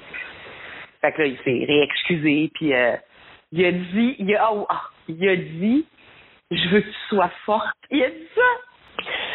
[1.00, 2.96] Fait que là, il s'est réexcusé, puis euh,
[3.52, 5.86] il a dit, il a, oh, ah, il a dit,
[6.50, 7.76] je veux que tu sois forte.
[7.90, 8.42] Il a dit ça!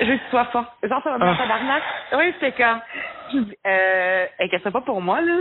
[0.02, 0.70] Je veux que tu sois forte.
[0.84, 1.38] Genre, ça va me Ah.
[1.38, 1.84] tabarnak.
[2.14, 2.80] Oui, c'était comme,
[3.34, 5.34] je dis, euh, inquiète pas pour moi, là?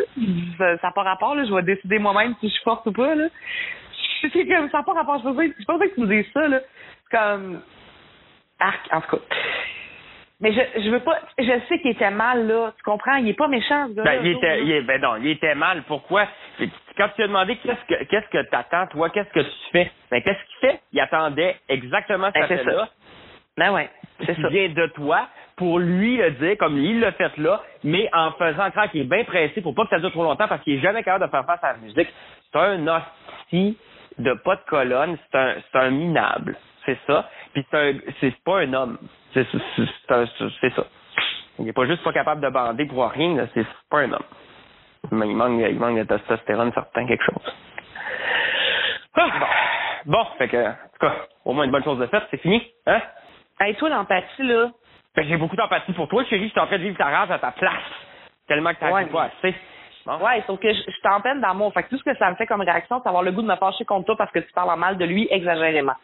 [0.59, 3.14] Ça n'a pas rapport, là, je vais décider moi-même si je suis forte ou pas,
[3.14, 3.29] là.
[4.23, 6.47] C'est comme, ça n'a pas rapport, je pensais, je pensais que tu me dises ça,
[6.49, 6.61] là.
[7.11, 7.62] C'est comme,
[8.61, 9.23] arc, en tout cas.
[10.42, 12.73] Mais je, je veux pas, je sais qu'il était mal, là.
[12.77, 13.16] Tu comprends?
[13.16, 14.01] Il est pas méchant, ce.
[14.01, 15.83] Ben, il était, il est- ben non, il était mal.
[15.87, 16.27] Pourquoi?
[16.96, 19.90] Quand tu lui as demandé qu'est-ce que, qu'est-ce que t'attends, toi, qu'est-ce que tu fais?
[20.11, 20.81] Ben, qu'est-ce qu'il fait?
[20.92, 22.88] Il attendait exactement Ben, ce c'est fait-là.
[23.59, 23.90] Ben ouais,
[24.25, 24.49] c'est ça.
[24.49, 28.70] vient de toi pour lui le dire comme il l'a fait là, mais en faisant
[28.70, 30.81] croire qu'il est bien pressé pour pas que ça dure trop longtemps parce qu'il est
[30.81, 32.09] jamais capable de faire face à la musique.
[32.51, 33.77] C'est un hostie
[34.18, 36.57] de pas de colonne, c'est un, c'est un minable.
[36.85, 37.29] C'est ça.
[37.53, 37.66] Puis
[38.21, 38.99] c'est pas un homme.
[39.35, 40.85] C'est, ça.
[41.59, 43.47] Il est pas juste pas capable de bander pour rien.
[43.55, 44.25] C'est, pas un homme.
[45.12, 47.55] Mais il manque, il manque de testostérone certain, quelque chose.
[49.16, 49.47] Ah, bon.
[50.07, 51.14] Bon, fait que, en tout cas,
[51.45, 53.01] au moins une bonne chose de faite, c'est fini, hein?
[53.61, 54.71] Hey, toi, l'empathie, là,
[55.14, 56.47] Ben, j'ai beaucoup d'empathie pour toi, chérie.
[56.47, 57.75] Je suis en train de vivre ta rage à ta place.
[58.49, 59.55] Tellement que t'as Ouais, pas assez.
[60.07, 60.16] Bon.
[60.25, 61.73] Ouais, sauf que je, je suis en peine d'amour.
[61.75, 63.47] Fait que tout ce que ça me fait comme réaction, c'est avoir le goût de
[63.47, 65.95] me fâcher contre toi parce que tu parles en mal de lui exagérément.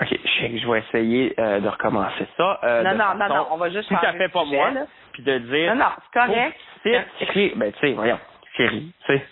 [0.00, 2.58] OK, chérie, je vais essayer euh, de recommencer ça.
[2.64, 4.70] euh, non, non, non, façon non, on va juste Tout à fait pas sujet, moi.
[5.12, 5.74] Puis de dire...
[5.74, 6.60] Non, non, c'est correct.
[6.82, 7.54] C'est.
[7.56, 8.18] Ben, tu sais, voyons.
[8.56, 9.24] Chérie, tu sais.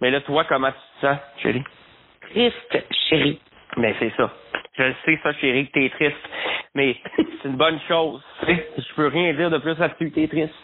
[0.00, 1.64] Mais là, toi, comment tu te sens, chérie?
[2.30, 3.40] Triste, chérie.
[3.76, 4.30] Ben, c'est ça.
[4.76, 6.28] Je le sais, ça, chérie, que t'es triste.
[6.74, 8.22] Mais c'est une bonne chose.
[8.40, 8.68] tu sais.
[8.76, 10.54] Je peux rien dire de plus là-dessus, t'es triste.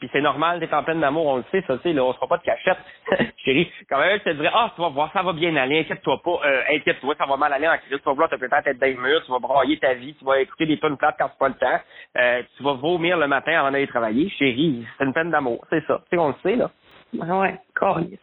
[0.00, 2.12] Puis c'est normal d'être en pleine d'amour, on le sait, ça, tu sais, là, on
[2.12, 2.78] se fera pas de cachette.
[3.44, 6.20] Chérie, quand même, je te dirais, ah, tu vas voir, ça va bien aller, inquiète-toi
[6.24, 8.78] pas, euh, inquiète-toi, ça va mal aller en crise, tu vas vouloir te peut-être être
[8.78, 11.28] dans les murs, tu vas brailler ta vie, tu vas écouter des tonnes plates quand
[11.28, 11.80] c'est pas le temps,
[12.16, 14.30] euh, tu vas vomir le matin avant d'aller travailler.
[14.30, 16.00] Chérie, c'est une peine d'amour, c'est ça.
[16.10, 16.70] Tu sais, on le sait, là.
[17.12, 18.18] Ouais, ouais, correct.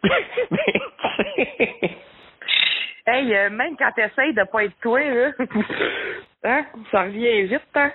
[0.49, 1.97] Mais, tu sais,
[3.08, 5.32] Hey, euh, même quand t'essayes de pas être toi, là,
[6.43, 7.91] hein, ça revient vite, hein?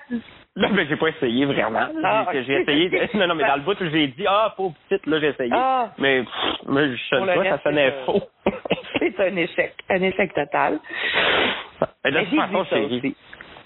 [0.57, 1.87] Là, ben, j'ai pas essayé vraiment.
[2.03, 2.45] Ah, J'ai-.
[2.45, 2.89] J'ai essayé.
[2.89, 5.53] de- Non, non, mais dans le bout, j'ai dit, ah, pauvre petite, là, j'ai essayé.
[5.55, 5.91] Ah.
[5.99, 8.23] Mais, pff, mais je sais pas, ça sonnait c'est, faux.
[8.99, 10.79] C'est un échec, un échec total.
[12.05, 13.17] Mais de Mais toute façon, chérie.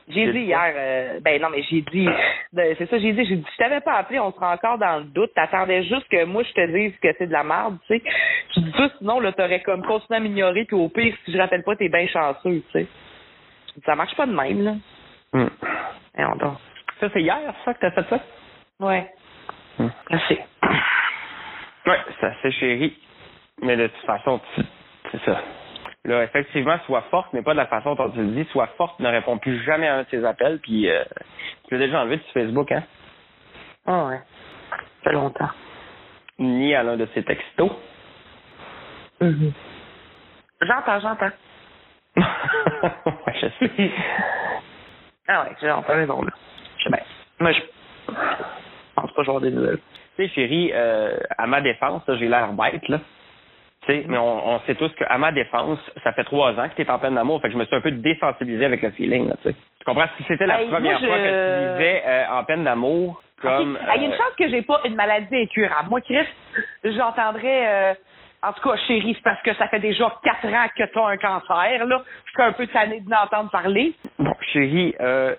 [0.09, 2.09] J'ai dit hier, euh, ben non, mais j'ai dit,
[2.55, 5.05] c'est ça, j'ai dit, j'ai dit, je t'avais pas appelé, on sera encore dans le
[5.05, 8.03] doute, t'attendais juste que moi je te dise que c'est de la merde, tu sais.
[8.55, 11.39] Je dis ça, sinon, là, t'aurais comme continué à m'ignorer, puis au pire, si je
[11.39, 12.87] rappelle pas, t'es bien chanceux, tu sais.
[13.85, 14.75] Ça marche pas de même, là.
[15.33, 15.49] Hmm.
[16.15, 16.59] Voyons donc.
[17.01, 18.21] Ça, c'est hier, ça, que t'as fait ça?
[18.79, 19.11] Ouais.
[19.79, 19.89] Hmm.
[20.11, 20.39] Assez.
[21.87, 22.97] Ouais, c'est assez chéri.
[23.61, 24.63] Mais de toute façon, tu-
[25.11, 25.43] c'est ça.
[26.07, 28.45] Là, effectivement, sois forte, mais pas de la façon dont tu le dis.
[28.53, 31.03] Sois forte, ne réponds plus jamais à un de tes appels, puis euh,
[31.67, 32.85] tu l'as déjà enlevé de Facebook, hein?
[33.87, 34.21] Ah ouais.
[35.03, 35.51] Ça fait longtemps.
[36.39, 37.73] Ni à l'un de ses textos.
[39.21, 39.53] Mhm.
[40.61, 41.31] J'entends, j'entends.
[42.17, 43.91] ouais, je sais.
[45.27, 46.31] Ah ouais, j'entends raison, là.
[46.79, 47.01] Je sais bien.
[47.41, 47.61] Moi, je
[48.95, 49.81] pense pas que je vais avoir des nouvelles.
[50.15, 53.01] Tu sais, chérie, euh, à ma défense, j'ai l'air bête, là.
[53.87, 56.75] Tu sais, mais on, on sait tous qu'à ma défense, ça fait trois ans que
[56.75, 58.91] tu es en peine d'amour, fait que je me suis un peu désensibilisé avec le
[58.91, 59.55] feeling, là, tu sais.
[59.79, 60.07] Tu comprends?
[60.17, 63.23] Si c'était la Hey, première moi, fois je- que tu vivais euh, en peine d'amour,
[63.41, 63.79] comme...
[63.87, 65.89] Ah, Il y a une euh, chance que j'ai pas une maladie incurable.
[65.91, 66.27] Moi, Chris,
[66.85, 67.67] j'entendrais...
[67.69, 67.95] euh,
[68.43, 71.07] en tout cas, chérie, c'est parce que ça fait déjà quatre ans que tu as
[71.07, 72.03] un cancer, là.
[72.27, 73.95] Je suis un peu tannée de l'entendre parler.
[74.19, 75.35] Bon, chérie, euh,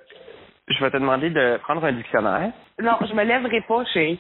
[0.67, 2.51] je vais te demander de prendre un dictionnaire.
[2.81, 4.19] Non, je me lèverai pas, chérie.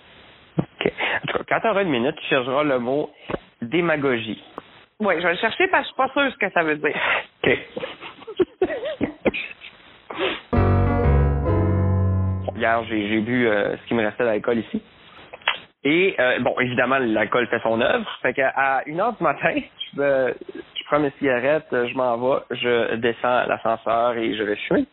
[0.57, 0.91] OK.
[1.23, 3.09] En tout cas, quand tu auras une minute, tu chercheras le mot
[3.61, 4.43] démagogie.
[4.99, 6.75] Oui, je vais le chercher parce que je suis pas sûre ce que ça veut
[6.75, 6.95] dire.
[7.43, 7.59] OK.
[12.57, 14.81] Hier, j'ai bu euh, ce qui me restait d'alcool ici.
[15.83, 18.09] Et, euh, bon, évidemment, l'alcool fait son œuvre.
[18.21, 19.53] Fait qu'à à une heure du matin,
[19.95, 20.33] je,
[20.87, 24.85] prends mes cigarettes, je m'en vais, je descends l'ascenseur et je vais fumer.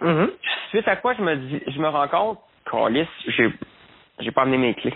[0.00, 0.30] Mhm.
[0.70, 2.38] Suite à quoi, je me dis, je me rends compte,
[2.70, 3.48] Calis, j'ai
[4.20, 4.94] j'ai pas amené mes clés.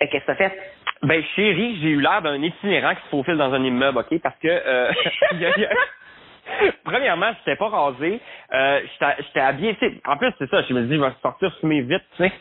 [0.00, 0.58] Et qu'est-ce que t'as fait?
[1.02, 4.20] Ben, chérie, j'ai eu l'air d'un itinérant qui se faufile dans un immeuble, OK?
[4.20, 4.92] Parce que, euh,
[6.84, 8.20] premièrement, j'étais pas rasé.
[8.52, 8.80] Euh,
[9.18, 12.02] j'étais habillé, tu en plus, c'est ça, je me dis, je vais sortir fumer vite,
[12.16, 12.32] tu sais.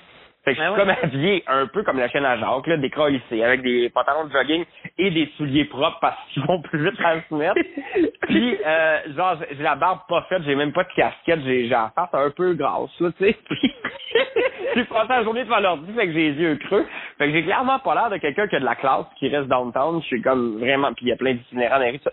[0.47, 0.95] Fait que je suis Ben ouais.
[0.95, 4.31] comme habillé un peu comme la chaîne à Jacques, là, décrollissé, avec des pantalons de
[4.31, 4.63] jogging
[4.97, 7.55] et des souliers propres parce qu'ils vont plus vite à se mettre.
[8.21, 11.91] Puis, euh, genre, j'ai- la barbe pas faite, j'ai même pas de casquette, j'ai la
[11.93, 13.33] face un peu grasse, là, tu sais.
[13.49, 13.73] Puis,
[14.73, 16.85] j'ai passé la journée devant l'ordi, fait que j'ai les yeux creux.
[17.17, 19.49] Fait que j'ai clairement pas l'air de quelqu'un qui a de la classe, qui reste
[19.49, 19.99] downtown.
[20.01, 22.11] Je suis comme vraiment, puis il y a plein d'itinérants dans les rues, ça.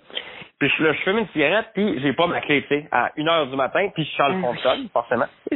[0.58, 3.12] Puis je, là, je fume une cigarette, puis j'ai pas ma clé, tu sais, à
[3.16, 5.26] une heure du matin, puis je chante le console, forcément.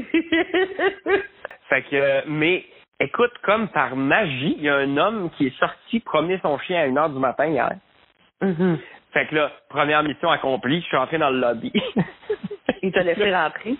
[1.68, 2.64] Fait que, mais
[3.00, 6.80] écoute, comme par magie, il y a un homme qui est sorti promener son chien
[6.80, 7.72] à une heure du matin hier.
[8.40, 8.78] Mhm.
[9.12, 11.72] Fait que là, première mission accomplie, je suis entré dans le lobby.
[12.82, 13.74] Il t'a laissé rentrer?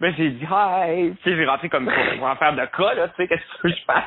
[0.00, 1.14] Ben, j'ai dit hi.
[1.22, 3.56] Tu sais, j'ai rentré comme pour, en faire de cas, là, tu sais, qu'est-ce que
[3.60, 4.04] tu veux que je fasse?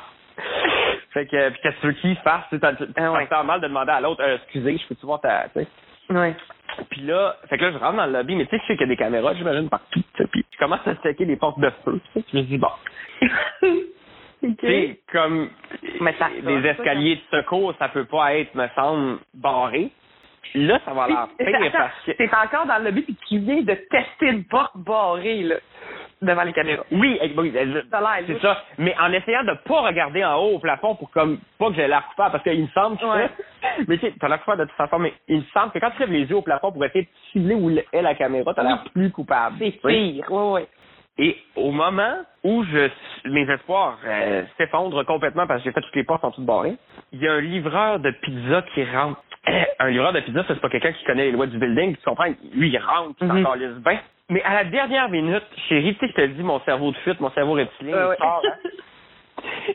[1.13, 2.43] Fait que, puis qu'est-ce que tu veux qu'il fasse?
[2.49, 3.27] Tu sais, t'as- Ah ouais.
[3.29, 5.67] ça fait mal de demander à l'autre, euh, excusez, je peux-tu voir ta, tu sais?
[6.09, 6.33] Oui.
[6.89, 8.77] Puis là, fait que là, je rentre dans le lobby, mais tu sais, je sais
[8.77, 11.69] qu'il y a des caméras, j'imagine, partout, puis je commence à checker les portes de
[11.83, 12.69] feu, puis je me dis, bon,
[13.21, 15.49] tu sais, comme
[15.99, 19.91] Mais des ça, escaliers de secours, ça peut pas être, me semble, barré.
[20.55, 22.11] Là, ça va l'air pire parce que...
[22.13, 25.55] T'es encore dans le lobby puis tu viens de tester une porte barrée, là,
[26.21, 26.83] devant les caméras.
[26.91, 27.67] Oui, eh, oui, eh,
[28.27, 28.63] c'est ça.
[28.77, 31.87] Mais en essayant de pas regarder en haut au plafond pour comme pas que j'ai
[31.87, 33.29] l'air coupable, parce qu'il me semble que Ouais.
[33.87, 35.91] mais tu sais, t'as l'air coupable de toute façon, mais il me semble que quand
[35.91, 38.63] tu lèves les yeux au plafond pour essayer de cibler où est la caméra, t'as
[38.63, 39.55] l'air plus coupable.
[39.59, 40.61] C'est pire, oui, oui.
[41.17, 42.89] Et au moment où je
[43.29, 46.77] mes espoirs euh, s'effondrent complètement parce que j'ai fait toutes les portes en toutes barrées,
[47.11, 49.21] il y a un livreur de pizza qui rentre.
[49.79, 52.31] un livreur de pizza, c'est pas quelqu'un qui connaît les lois du building, tu comprends?
[52.53, 53.43] Lui, il rentre, il Mhm.
[53.43, 53.99] s'en calisse bien.
[54.31, 57.19] Mais à la dernière minute, chérie, tu sais, je te dis, mon cerveau de fuite,
[57.19, 58.17] mon cerveau reptilien, il ouais.
[58.17, 58.55] sort, hein.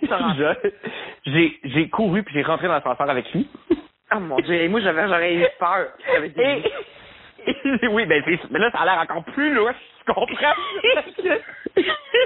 [1.27, 3.49] J'ai, j'ai couru puis j'ai rentré dans l'ascenseur avec lui.
[4.15, 5.89] Oh mon dieu, et moi j'avais j'aurais eu peur.
[6.13, 6.63] J'avais dit- Et,
[7.83, 9.75] et- oui, ben mais là, ça a l'air encore plus louche,
[10.07, 10.53] tu comprends?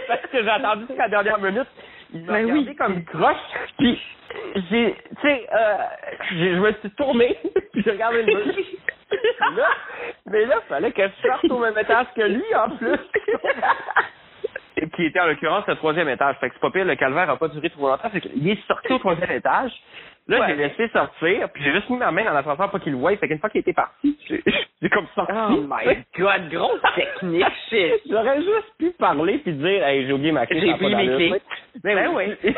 [0.07, 1.67] Parce que, j'ai attendu jusqu'à la dernière minute.
[2.13, 2.77] Il m'a Ben regardé oui.
[2.77, 3.37] comme une croche,
[3.79, 4.01] puis
[4.71, 5.77] j'ai, tu sais, euh,
[6.33, 7.37] j'ai- je me suis tourné,
[7.73, 8.55] puis j'ai regardé le mur.
[9.57, 9.69] Là,
[10.27, 12.99] mais là, fallait que je sorte au même étage que lui, en plus.
[14.97, 16.37] qui était en l'occurrence le troisième étage.
[16.41, 18.09] Fait que c'est pas pire, le calvaire a pas duré trop longtemps.
[18.11, 19.73] Fait qu'il est sorti au troisième étage.
[20.29, 20.47] Là, Ouais.
[20.49, 23.17] j'ai laissé sortir, puis j'ai juste mis ma main dans l'ascenseur pour qu'il le voie.
[23.17, 25.33] Fait qu'une fois qu'il était parti, j'ai comme sorti.
[25.35, 28.03] Oh my god, grosse technique, shit.
[28.09, 30.61] J'aurais juste pu parler puis dire, hey, j'ai oublié ma clé.
[30.61, 31.43] J'ai oublié mes clés.
[31.83, 32.37] Mais Ben oui.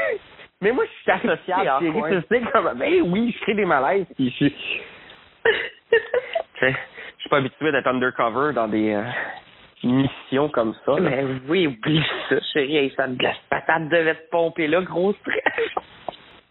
[0.61, 1.71] Mais moi, je suis associable.
[1.81, 5.51] Tu sais, comme, ben oui, je crée des malaises, puis je suis, tu
[6.61, 6.75] je
[7.19, 9.03] suis pas habitué d'être undercover dans des euh,
[9.85, 10.93] missions comme ça.
[10.93, 11.01] là.
[11.01, 12.93] Mais oui, oublie ça, chérie.
[12.97, 15.43] Ça me glace patate devait te pomper là, gros stress.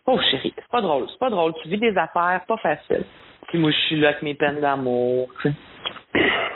[0.08, 1.54] Oh chérie, c'est pas drôle, c'est pas drôle.
[1.62, 3.06] Tu vis des affaires pas faciles.
[3.48, 5.30] Puis moi, je suis là avec mes peines d'amour.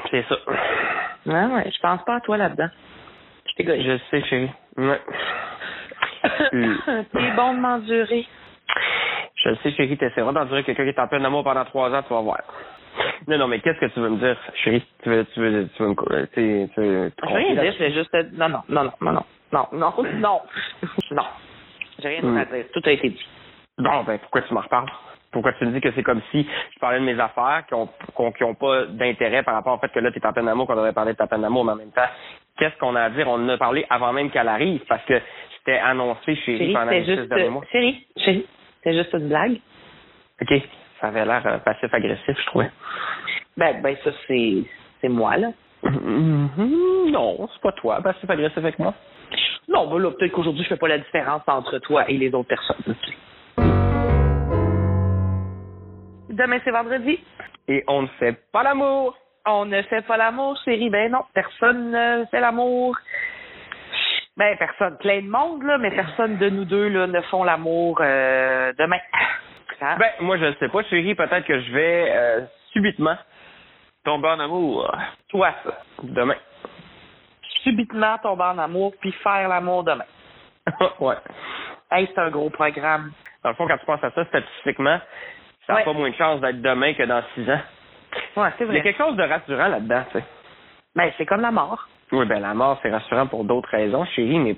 [0.09, 0.35] C'est ça.
[1.27, 2.69] Ouais, ouais, je pense pas à toi là-dedans.
[3.47, 3.85] Je t'égoïse.
[3.85, 4.49] Je sais, chérie.
[4.77, 4.99] Ouais.
[6.51, 8.25] T'es bon de m'endurer.
[9.45, 12.01] Je le sais, chérie, t'essaieras d'endurer quelqu'un qui est en plein amour pendant trois ans,
[12.01, 12.39] tu vas voir.
[13.27, 14.83] Non, non, mais qu'est-ce que tu veux me dire, chérie?
[15.03, 17.91] Tu veux, tu veux, tu veux me, tu tu veux te rien dire, je vais
[17.91, 18.23] juste te...
[18.35, 19.11] Non, non, non, non, non,
[19.51, 20.41] non, non, non, non,
[21.11, 21.23] non.
[22.01, 22.37] J'ai rien Hmm.
[22.37, 22.65] à dire.
[22.73, 23.27] Tout a été dit.
[23.77, 24.89] Bon, ben, pourquoi tu m'en reparles?
[25.31, 27.89] Pourquoi tu me dis que c'est comme si je parlais de mes affaires qui ont,
[28.31, 30.75] qui ont pas d'intérêt par rapport au fait que là, t'es en peine d'amour, qu'on
[30.75, 32.07] devrait parler de ta peine d'amour, mais en même temps,
[32.57, 33.27] qu'est-ce qu'on a à dire?
[33.27, 35.19] On en a parlé avant même qu'elle arrive, parce que
[35.57, 37.63] c'était annoncé chérie Chérie, pendant les six derniers mois.
[37.69, 38.45] Chérie, chérie,
[38.85, 39.59] c'était juste une blague.
[40.41, 40.61] OK.
[41.01, 42.71] Ça avait l'air euh, passif-agressif, je trouvais.
[43.57, 44.63] Ben, ben ça, c'est...
[45.01, 45.51] C'est moi, là.
[45.83, 48.93] Mhm, Non, c'est pas toi, passif-agressif avec moi.
[49.67, 52.47] Non, ben là, peut-être qu'aujourd'hui, je fais pas la différence entre toi et les autres
[52.47, 52.95] personnes.
[56.29, 57.19] Demain, c'est vendredi.
[57.67, 59.17] Et on ne fait pas l'amour.
[59.47, 60.89] On ne fait pas l'amour, chérie.
[60.89, 62.95] Ben non, personne ne fait l'amour.
[64.37, 64.97] Ben, personne.
[64.97, 68.99] Plein de monde, là, mais personne de nous deux, là, ne font l'amour euh, demain.
[69.81, 69.95] Hein?
[69.97, 71.15] Ben, moi, je ne sais pas, chérie.
[71.15, 72.41] Peut-être que je vais euh,
[72.73, 73.17] subitement
[74.03, 74.93] tomber en amour.
[75.29, 75.77] Toi, ça.
[76.03, 76.35] Demain.
[77.63, 80.05] Subitement tomber en amour, puis faire l'amour demain.
[80.99, 81.15] ouais.
[81.91, 83.11] Hey, c'est un gros programme.
[83.43, 84.99] Dans le fond, quand tu penses à ça, statistiquement,
[85.65, 85.85] ça n'a Ouais.
[85.85, 87.61] pas moins de chances d'être demain que dans six ans.
[88.37, 88.81] Ouais, c'est Il y a vrai.
[88.81, 90.25] quelque chose de rassurant là-dedans, tu sais.
[90.95, 91.87] Ben, c'est comme la mort.
[92.11, 94.55] Oui, ben la mort, c'est rassurant pour d'autres raisons, chérie, mais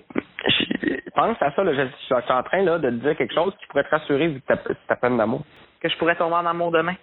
[0.48, 1.74] je- pense à ça, là.
[1.74, 4.42] Je, suis en train là, de te dire quelque chose qui pourrait te rassurer vu
[4.42, 4.54] que
[4.88, 5.42] ta peine d'amour.
[5.82, 6.96] Que je pourrais tomber en amour demain.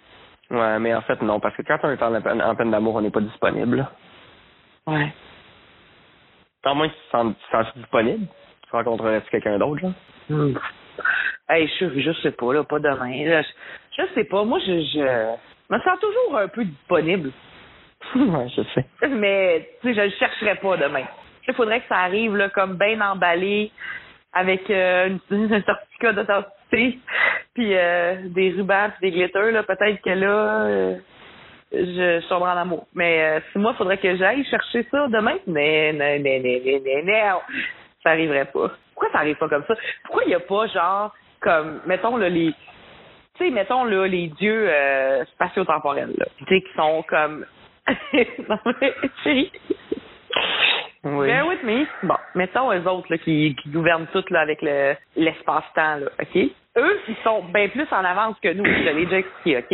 [0.49, 2.95] Ouais, mais en fait, non, parce que quand on est en, peine- en peine d'amour,
[2.95, 3.85] on n'est pas disponible.
[4.87, 5.11] Ouais.
[6.63, 8.27] À moins que tu te sens, disponible.
[8.67, 9.91] Tu rencontrerais-tu quelqu'un d'autre, genre?
[10.29, 10.53] Hmm.
[11.47, 13.25] Hey, je, je sais pas, là, pas demain.
[13.25, 13.47] Là, je,
[14.01, 14.43] je sais pas.
[14.43, 15.35] Moi, je, je
[15.69, 17.31] me sens toujours un peu disponible.
[18.15, 18.85] ouais, je sais.
[19.09, 21.05] Mais, tu sais, je le chercherai pas demain.
[21.47, 23.71] Il faudrait que ça arrive, là, comme bien emballé,
[24.33, 26.99] avec euh, une, un certificat d'authenticité,
[27.53, 29.63] puis euh, des rubans, puis des glitters, là.
[29.63, 30.95] Peut-être que là, euh,
[31.71, 32.87] je, tomberai en amour.
[32.93, 37.31] Mais si moi, il faudrait que j'aille chercher ça demain, mais non, non, non, non,
[37.31, 37.39] non,
[38.05, 38.71] ça arriverait pas.
[38.93, 39.75] Pourquoi ça arrive pas comme ça?
[40.03, 42.53] Pourquoi il y a pas, genre, comme, mettons, là, les...
[43.37, 46.25] Tu sais, mettons, là, les dieux euh, spatio-temporels, là.
[46.37, 47.45] Tu sais, qui sont comme...
[48.49, 48.93] non, mais,
[49.23, 49.51] chérie...
[51.03, 51.27] Oui.
[51.27, 51.85] Bear with me.
[52.01, 56.35] Bon, mettons eux autres là, qui, qui gouvernent tout là, avec le l'espace-temps, là, OK?
[56.77, 59.69] Eux, ils sont bien plus en avance que nous, je l'ai déjà expliqué, OK?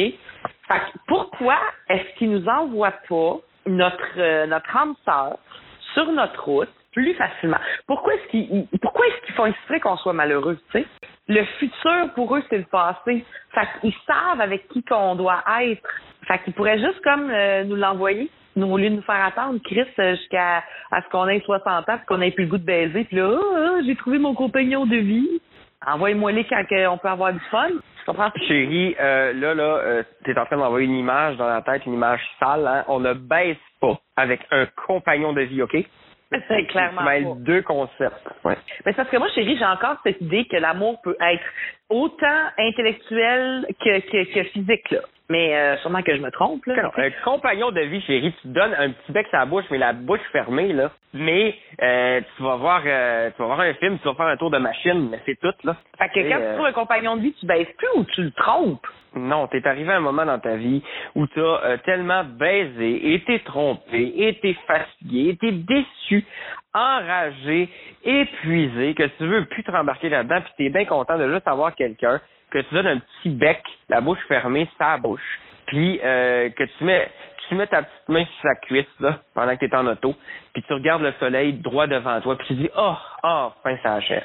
[0.68, 1.58] Fait que pourquoi
[1.90, 5.38] est-ce qu'ils nous envoient pas notre euh, notre âme sœur
[5.94, 7.58] sur notre route plus facilement?
[7.88, 10.86] Pourquoi est-ce qu'ils ils- pourquoi est-ce qu'ils font exprès qu'on soit malheureux, tu sais?
[11.28, 13.24] Le futur, pour eux, c'est le passé.
[13.54, 15.88] Fait qu'ils savent avec qui qu'on doit être.
[16.28, 18.30] Fait qu'ils pourraient juste comme euh, nous l'envoyer.
[18.58, 21.88] Nous, au lieu de nous faire attendre, Chris, euh, jusqu'à à ce qu'on ait 60
[21.88, 24.34] ans, qu'on ait plus le goût de baiser, puis là, Ah, ah, j'ai trouvé mon
[24.34, 25.42] compagnon de vie.
[25.88, 27.70] Envoyez-moi les quand on peut avoir du fun.
[27.70, 28.30] Tu comprends?
[28.48, 31.94] Chérie, euh, là, là, euh, t'es en train d'envoyer une image dans la tête, une
[31.94, 32.84] image sale, hein?
[32.88, 35.78] On ne baisse pas avec un compagnon de vie, OK?
[36.48, 38.28] C'est clairement Tu mêles deux concepts.
[38.44, 38.58] Ouais.
[38.86, 41.44] Mais parce que moi, chérie, j'ai encore cette idée que l'amour peut être
[41.90, 45.00] autant intellectuel que, que, que physique, là.
[45.32, 46.84] Mais euh, sûrement que je me trompe, là.
[46.84, 49.64] Non, un compagnon de vie, chérie, tu te donnes un petit bec sur la bouche,
[49.72, 50.92] mais la bouche fermée, là.
[51.14, 54.36] Mais euh, tu vas voir euh, tu vas voir un film, tu vas faire un
[54.36, 55.78] tour de machine, mais c'est tout, là.
[55.98, 58.04] Fait que Et, quand euh, tu trouves un compagnon de vie, tu baisses plus ou
[58.04, 58.86] tu le trompes?
[59.16, 60.84] Non, t'es arrivé à un moment dans ta vie
[61.16, 66.26] où t'as euh, tellement baisé, été trompé, été fatigué, été déçu,
[66.74, 67.70] enragé,
[68.04, 71.74] épuisé, que tu veux plus te rembarquer là-dedans, puis t'es bien content de juste avoir
[71.76, 72.20] quelqu'un
[72.52, 76.84] que tu donnes un petit bec, la bouche fermée, sa bouche, puis euh, que tu
[76.84, 77.10] mets
[77.48, 80.16] tu mets ta petite main sur sa cuisse là, pendant que t'es en auto,
[80.54, 83.96] puis tu regardes le soleil droit devant toi, puis tu dis oh, oh, enfin ça
[83.96, 84.24] achève.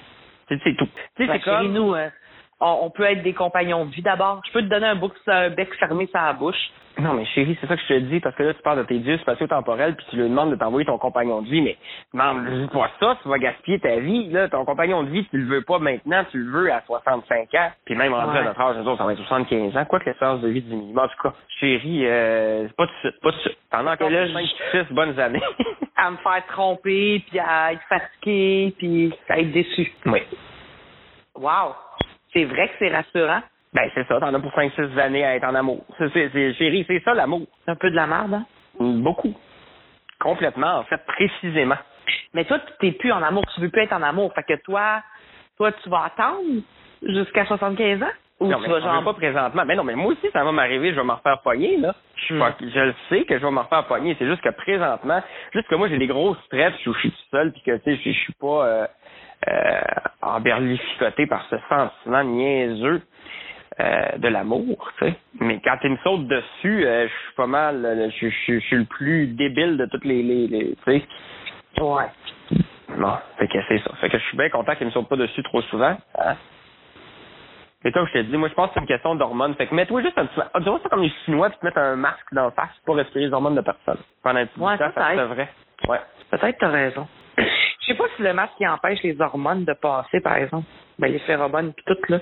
[0.49, 0.89] C'est c'est tout.
[1.17, 2.09] Tu sais, c'est comme nous, euh,
[2.61, 4.41] on, on peut être des compagnons de vie d'abord.
[4.47, 6.57] Je peux te donner un, bouc- un bec fermé sur la bouche.
[6.99, 8.85] Non, mais chérie, c'est ça que je te dis, parce que là, tu parles de
[8.85, 11.77] tes dieux spatio-temporels, puis tu lui demandes de t'envoyer ton compagnon de vie, mais
[12.15, 15.45] demande pas ça, tu vas gaspiller ta vie, là, ton compagnon de vie, tu le
[15.57, 18.39] veux pas maintenant, tu le veux à 65 ans, puis même rendu Ouais.
[18.39, 20.63] à notre âge, nous autres, ça va être 75 ans, quoi que l'espérance de vie
[20.63, 20.99] diminue.
[20.99, 23.59] En tout cas, chérie, euh, pas de suite, pas de suite.
[23.73, 24.01] Là, 5,
[24.73, 25.43] je- 6 bonnes années.
[25.99, 29.93] À me faire tromper, puis à être fatigué, puis à être déçu.
[30.07, 30.21] oui.
[31.35, 31.75] Wow!
[32.37, 33.41] C'est vrai que c'est rassurant.
[33.73, 35.83] Ben, c'est ça, t'en as pour 5-6 années à être en amour.
[35.97, 37.47] C'est, c'est, c'est- chérie, c'est ça l'amour.
[37.65, 38.45] C'est un peu de la merde, hein?
[38.79, 39.35] Beaucoup.
[40.21, 41.77] Complètement, en fait, précisément.
[42.35, 44.33] Mais toi, tu t'es plus en amour, tu veux plus être en amour.
[44.35, 45.03] Fait que toi,
[45.57, 46.43] toi, tu vas attendre
[47.03, 48.07] jusqu'à 75 ans?
[48.41, 49.65] Ou non, tu mais vas genre pas présentement.
[49.67, 51.95] Mais non, mais moi aussi, ça va m'arriver, je vais me refaire pogner, là.
[52.17, 52.53] Je, Hmm.
[52.61, 54.15] Je le sais que je vais me refaire pogner.
[54.19, 55.23] C'est juste que présentement,
[55.55, 57.97] juste que moi, j'ai des gros stress, je suis tout seul, puis que, tu sais,
[57.97, 58.87] je, je suis pas euh,
[59.49, 59.81] euh,
[60.23, 63.03] emberlificoté par ce sentiment niaiseux
[63.81, 65.15] euh, de l'amour, tu sais.
[65.41, 68.59] Mais quand il me saute dessus, euh, je suis pas mal, euh, je, je- je
[68.61, 71.03] suis le plus débile de toutes les, les, les tu sais.
[71.83, 72.05] Ouais.
[72.97, 73.91] Bon, fait que c'est ça.
[74.01, 75.97] Fait que je suis bien content qu'il me saute pas dessus trop souvent.
[76.19, 76.37] Hein?
[77.85, 79.55] Et comme je te dis, moi je pense que c'est une question d'hormones.
[79.57, 81.79] Fait que mets-toi juste un petit ah, dis-moi ça comme les Chinois puis te mettre
[81.79, 83.99] un masque dans le face pour respirer les hormones de personne.
[84.23, 85.49] Pendant un petit Ouais, bout de temps, ça, devrait.
[85.87, 86.01] Ouais.
[86.31, 87.07] Peut-être t'as raison.
[87.87, 90.67] Je sais pas si le masque il empêche les hormones de passer, par exemple.
[90.99, 92.19] Ben, les phéromones pis tout, là.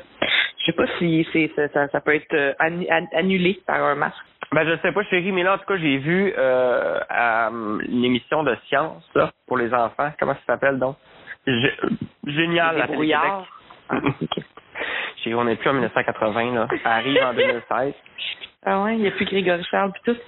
[0.59, 3.83] Je sais pas si c'est ça, ça, ça peut être euh, annu- an- annulé par
[3.83, 4.17] un masque.
[4.53, 7.79] Ben je sais pas chérie, mais là en tout cas j'ai vu euh, à, euh,
[7.89, 10.13] une émission de science là, pour les enfants.
[10.21, 10.97] Comment ça s'appelle donc?
[11.47, 11.73] Gé-
[12.27, 13.47] Génial la brouillards.
[13.91, 14.45] Télé-Québec.
[15.17, 16.69] Chérie, on n'est plus en 1980 là.
[16.83, 17.95] Ça arrive en 2016.
[18.67, 20.21] Ah ouais, il n'y a plus Grégory Charles puis tout.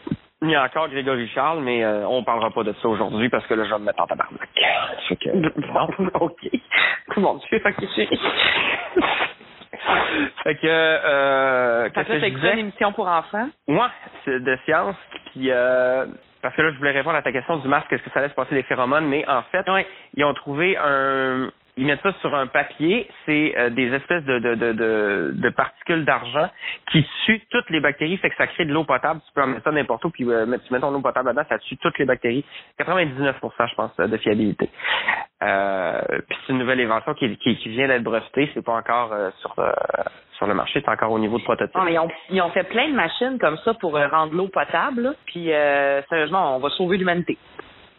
[0.43, 3.47] Il y a encore Grégory Charles, mais euh, on parlera pas de ça aujourd'hui parce
[3.47, 4.49] que là, je vais me mettre en tabarnak.
[5.09, 5.30] Fait que,
[5.72, 5.89] Bon,
[6.26, 6.49] ok.
[7.16, 7.59] Mon Dieu,
[10.45, 12.53] fait que, euh, Fait qu'est-ce que là, écouté disais?
[12.55, 13.49] une émission pour enfants?
[13.68, 13.91] Moi,
[14.24, 14.97] c'est de science,
[15.32, 16.07] puis euh,
[16.43, 18.32] parce que là, je voulais répondre à ta question du masque, est-ce que ça laisse
[18.34, 19.82] passer les phéromones, mais en fait, Oui.
[20.14, 24.39] ils ont trouvé un ils mettent ça sur un papier, c'est euh, des espèces de,
[24.39, 26.49] de, de, de, particules d'argent
[26.91, 29.49] qui tuent toutes les bactéries, fait que ça crée de l'eau potable, tu peux en
[29.49, 31.99] mettre ça n'importe où, puis euh, tu mets ton eau potable là-dedans, ça tue toutes
[31.99, 32.45] les bactéries.
[32.81, 33.35] 99%
[33.68, 34.70] je pense de fiabilité.
[35.43, 39.12] Euh, puis c'est une nouvelle invention qui, qui, qui vient d'être brevetée, c'est pas encore
[39.12, 39.70] euh, sur, euh,
[40.37, 41.77] sur le marché, c'est encore au niveau de prototype.
[41.89, 45.03] Ils ont, ils ont fait plein de machines comme ça pour euh, rendre l'eau potable.
[45.03, 45.12] là.
[45.27, 47.37] Puis, euh, sérieusement, on va sauver l'humanité.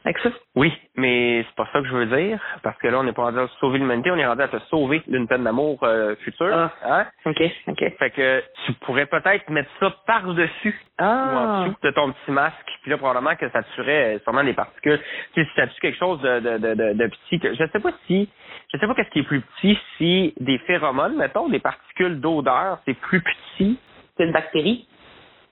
[0.08, 0.30] Avec ça?
[0.56, 3.24] Oui, mais c'est pas ça que je veux dire, parce que là, on n'est pas
[3.24, 6.48] rendu à sauver l'humanité, on est rendu à te sauver d'une peine d'amour euh, future.
[6.50, 6.72] Ah.
[6.86, 7.06] Hein?
[7.26, 7.94] OK, OK.
[8.00, 11.66] Fait que tu pourrais peut-être mettre ça par-dessus ou en Ah.
[11.68, 15.02] dessous de ton petit masque, puis là, probablement que ça tuerait euh, sûrement des particules.
[15.34, 17.66] Tu sais, si ça tue quelque chose de, de, de, de, de petit, que- je
[17.70, 18.30] sais pas si,
[18.74, 22.80] je sais pas qu'est-ce qui est plus petit, si des phéromones, mettons, des particules d'odeur,
[22.86, 23.78] c'est plus petit
[24.18, 24.88] C'est une bactérie?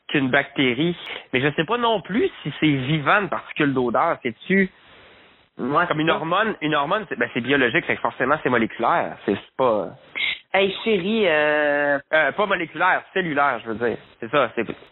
[0.08, 0.95] Qu'une bactérie.
[1.34, 4.18] Mais je sais pas non plus si c'est vivant, une particule d'odeur.
[4.24, 4.70] C'est-tu
[5.58, 6.56] comme une hormone?
[6.62, 9.18] Une hormone, c'est ben, c'est biologique, fait que forcément, c'est moléculaire.
[9.26, 9.89] C'est pas...
[10.53, 11.97] Hey, chérie, euh...
[12.14, 13.97] Euh, pas moléculaire, cellulaire, je veux dire.
[14.20, 14.51] C'est ça.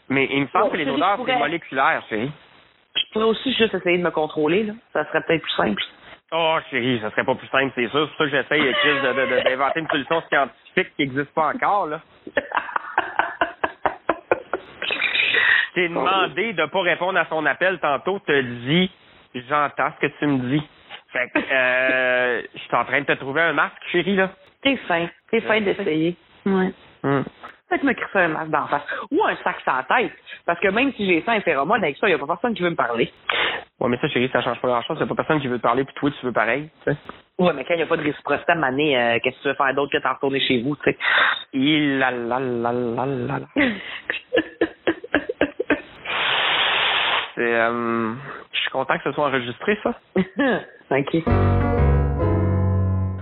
[0.10, 2.32] Mais il me semble que les chérie, odeurs, pourrais- c'est moléculaire, chérie.
[2.96, 4.74] je pourrais aussi juste essayer de me contrôler, là.
[4.94, 5.84] Ça serait peut-être plus simple.
[6.34, 8.08] Oh, chérie, ça serait pas plus simple, c'est sûr.
[8.10, 11.34] C'est pour ça que j'essaye Chris, de- de- de- d'inventer une solution scientifique qui n'existe
[11.34, 12.02] pas encore, là.
[15.74, 18.92] T'es demandé de pas répondre à son appel tantôt, te dit,
[19.50, 20.64] j'entends ce que tu me dis.
[21.12, 24.32] Fait que, euh, je suis en train de te trouver un masque, chérie, là.
[24.62, 25.08] T'es fin.
[25.32, 26.16] T'es fin d'essayer.
[26.46, 26.72] Ouais.
[27.04, 27.24] Hum.
[27.70, 28.84] Peut-être me crisser un masque d'en face.
[29.12, 30.12] Ou un sac sans tête.
[30.46, 32.54] Parce que même si j'ai ça un phéromone avec ça, il n'y a pas personne
[32.54, 33.12] qui veut me parler.
[33.80, 34.98] Ouais, mais ça, chérie, ça change pas grand-chose.
[35.00, 36.98] C'est pas personne qui veut te parler, puis toi, tu veux pareil, tu sais.
[37.40, 39.48] Ouais, mais quand il n'y a pas de réciprocité à maner, euh, qu'est-ce que tu
[39.48, 40.98] veux faire d'autre que t'en retourner chez vous, tu sais?
[41.54, 43.48] Il la la la la la la.
[47.36, 48.14] C'est, euh,
[48.52, 49.94] je suis content que ce soit enregistré, ça.
[50.16, 51.24] ok.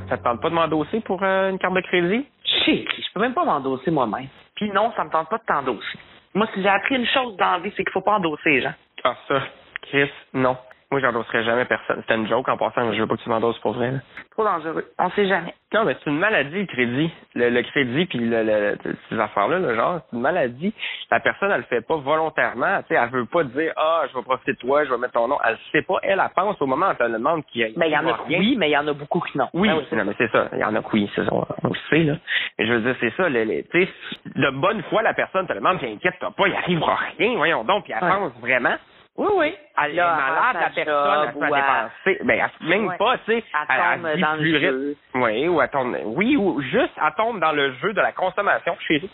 [0.09, 2.26] Ça te tente pas de m'endosser pour euh, une carte de crédit?
[2.43, 4.28] Chérie, je peux même pas m'endosser moi-même.
[4.55, 5.97] Puis non, ça me tente pas de t'endosser.
[6.34, 8.62] Moi, si j'ai appris une chose dans la vie, c'est qu'il faut pas endosser les
[8.62, 8.74] gens.
[9.03, 9.41] Ah, ça,
[9.82, 10.57] Chris, non.
[10.91, 12.01] Moi, j'endosserai jamais personne.
[12.01, 13.91] C'était une joke en passant, mais je veux pas que tu m'endosses pour vrai.
[13.91, 13.99] là.
[14.32, 14.84] Trop dangereux.
[14.99, 15.53] On sait jamais.
[15.73, 17.09] Non, mais c'est une maladie, le crédit.
[17.34, 18.77] Le, le crédit, puis le, le-
[19.07, 20.73] ces affaires-là, le genre, c'est une maladie.
[21.09, 22.79] La personne, elle le fait pas volontairement.
[22.82, 25.13] Tu sais, elle veut pas dire, ah, je vais profiter de toi, je vais mettre
[25.13, 25.38] ton nom.
[25.45, 25.95] Elle le sait pas.
[26.03, 27.97] Elle, elle pense au moment où elle le demande qu'il y a Mais il y
[27.97, 28.39] en a rien.
[28.39, 29.47] oui, mais il y en a beaucoup qui non.
[29.53, 30.49] Oui, Ben c'est non, mais c'est ça.
[30.51, 31.32] Il y en a que oui, c'est ça.
[31.34, 32.15] On le sait, là.
[32.59, 33.29] Mais je veux dire, c'est ça.
[33.29, 33.89] Tu sais,
[34.36, 37.86] de bonne foi, la personne te demande, puis inquiète-toi pas, il arrivera rien, voyons donc,
[37.86, 38.13] puis elle Ouais.
[38.13, 38.75] pense vraiment.
[39.18, 39.53] Oui, oui.
[39.84, 42.24] Elle est Là, malade, elle la personne, elle dépenser.
[42.26, 42.97] Ben, elle- même Ouais.
[42.97, 43.43] pas, tu sais.
[43.70, 44.95] Elle tombe dans le jeu.
[45.16, 48.76] Oui, ou elle tombe, oui, ou juste, elle tombe dans le jeu de la consommation
[48.88, 49.09] chérie.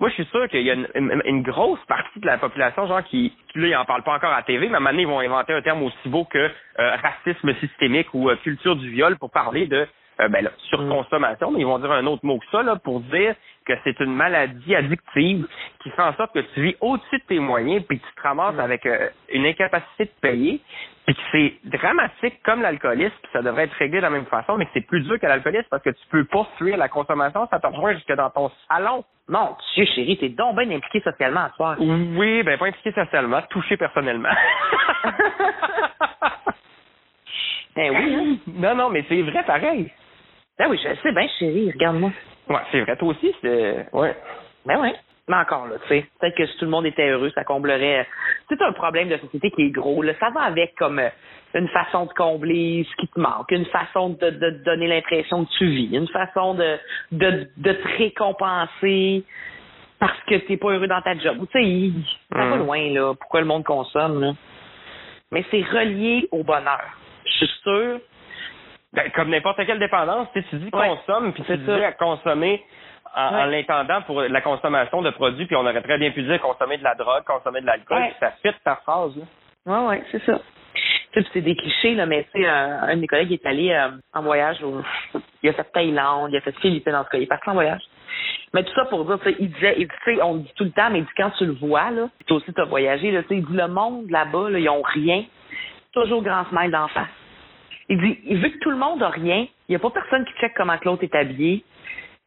[0.00, 2.86] Moi, je suis sûr qu'il y a une, une- une grosse partie de la population,
[2.86, 4.90] genre, qui, là, ils en parlent pas encore à la TV, mais à un moment
[4.90, 8.74] donné, ils vont inventer un terme aussi beau que euh, racisme systémique ou euh, culture
[8.76, 9.86] du viol pour parler de
[10.20, 13.00] euh, ben là, surconsommation, mais ils vont dire un autre mot que ça, là, pour
[13.00, 13.34] dire
[13.64, 15.46] que c'est une maladie addictive
[15.82, 18.22] qui fait en sorte que tu vis au-dessus de tes moyens, puis que tu te
[18.22, 20.60] ramasses avec euh, une incapacité de payer,
[21.06, 24.56] puis que c'est dramatique comme l'alcoolisme, puis ça devrait être réglé de la même façon,
[24.56, 27.46] mais que c'est plus dur que l'alcoolisme parce que tu peux pas fuir la consommation,
[27.50, 29.04] ça te rejoint jusque dans ton salon.
[29.28, 31.76] Mon Dieu, chérie, t'es donc bien impliquée socialement à soir.
[31.78, 34.34] Oui, ben pas impliqué socialement, touché personnellement.
[37.76, 38.36] Ben oui, hein?
[38.54, 39.90] Non, non, mais c'est vrai pareil.
[40.58, 42.12] Ben oui, je sais bien, chérie, regarde-moi.
[42.48, 43.86] Ouais, c'est vrai, toi aussi, c'est...
[43.92, 44.14] Ouais.
[44.66, 44.90] Ben oui.
[45.26, 48.06] Mais encore là, tu sais, peut-être que si tout le monde était heureux, ça comblerait.
[48.50, 50.02] C'est un problème de société qui est gros.
[50.02, 50.12] Là.
[50.20, 51.08] Ça va avec comme euh,
[51.54, 55.50] une façon de combler ce qui te manque, une façon de, de donner l'impression que
[55.56, 56.76] tu vis, une façon de,
[57.12, 59.24] de, de te récompenser
[59.98, 61.38] parce que t'es pas heureux dans ta job.
[61.52, 61.92] Tu sais,
[62.30, 62.58] ça va Mm.
[62.58, 63.14] loin, là.
[63.18, 64.32] Pourquoi le monde consomme, là?
[65.30, 66.84] Mais c'est relié au bonheur.
[67.24, 67.98] Je suis sûre.
[68.94, 72.62] Ben, comme n'importe quelle dépendance, tu tu dis consomme, puis tu dis à consommer
[73.16, 76.78] en, l'intendant pour la consommation de produits, puis on aurait très bien pu dire consommer
[76.78, 78.12] de la drogue, consommer de l'alcool, Ouais.
[78.20, 79.12] ça fit ta phrase.
[79.16, 79.24] Là.
[79.66, 80.38] Ouais, ouais, c'est ça.
[81.12, 83.70] Tu c'est des clichés, là, mais tu sais, un, un de mes collègues est allé
[83.70, 84.82] euh, en voyage au,
[85.42, 87.54] il a fait Thaïlande, il a fait Philippines, en tout cas, il est parti en
[87.54, 87.82] voyage.
[88.52, 90.52] Mais tout ça pour dire, tu sais, il disait, il dit, tu on le dit
[90.56, 93.12] tout le temps, mais il dit quand tu le vois, là, toi aussi t'as voyagé,
[93.12, 95.24] là, tu sais, il dit le monde là-bas, là, ils ont rien.
[95.92, 97.06] Toujours grand smile d'en face.
[97.88, 100.32] Il dit, vu que tout le monde a rien, il n'y a pas personne qui
[100.40, 101.64] check comment l'autre est habillé.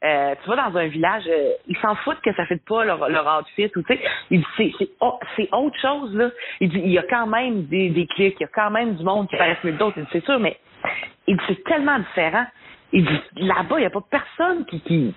[0.04, 3.10] euh, tu vas dans un village, euh, ils s'en foutent que ça fait pas leur,
[3.10, 4.00] leur outfit ou tu sais,
[4.30, 4.86] il dit
[5.36, 6.30] c'est autre chose là.
[6.60, 9.04] Il dit il y a quand même des clics, il y a quand même du
[9.04, 9.98] monde qui paraissent mieux que d'autres.
[9.98, 10.58] Il dit c'est sûr, mais
[11.26, 12.46] il dit c'est tellement différent.
[12.94, 15.16] Il dit là-bas il y a pas personne qui qui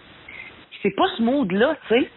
[0.82, 2.10] c'est pas ce mood là, tu sais.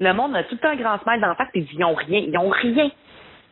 [0.00, 1.94] Le monde a tout le temps un grand smile dans la face, et ils ont
[1.94, 2.90] rien, ils ont rien.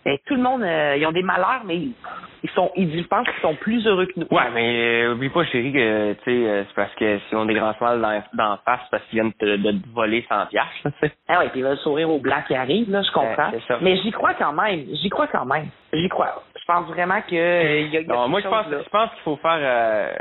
[0.09, 3.27] Et tout le monde, euh, ils ont des malheurs, mais ils sont, ils, je pense
[3.27, 4.27] qu'ils sont plus heureux que nous.
[4.31, 7.43] Ouais, mais euh, oublie pas, chérie, que tu sais, euh, c'est parce que si on
[7.43, 10.25] a des grands smiles dans, dans face, c'est parce qu'ils viennent te, de te voler
[10.29, 11.13] 100 piastres, tu sais.
[11.29, 13.51] Ah ouais, puis ils veulent sourire au blanc qui arrive, là, je comprends.
[13.51, 13.79] c'est ça.
[13.83, 14.85] mais j'y crois quand même.
[14.93, 15.67] J'y crois quand même.
[15.93, 16.43] J'y crois.
[16.57, 19.11] Je pense vraiment que euh, y a, y a Non, moi je pense, je pense
[19.11, 19.59] qu'il faut faire.
[19.61, 20.13] euh,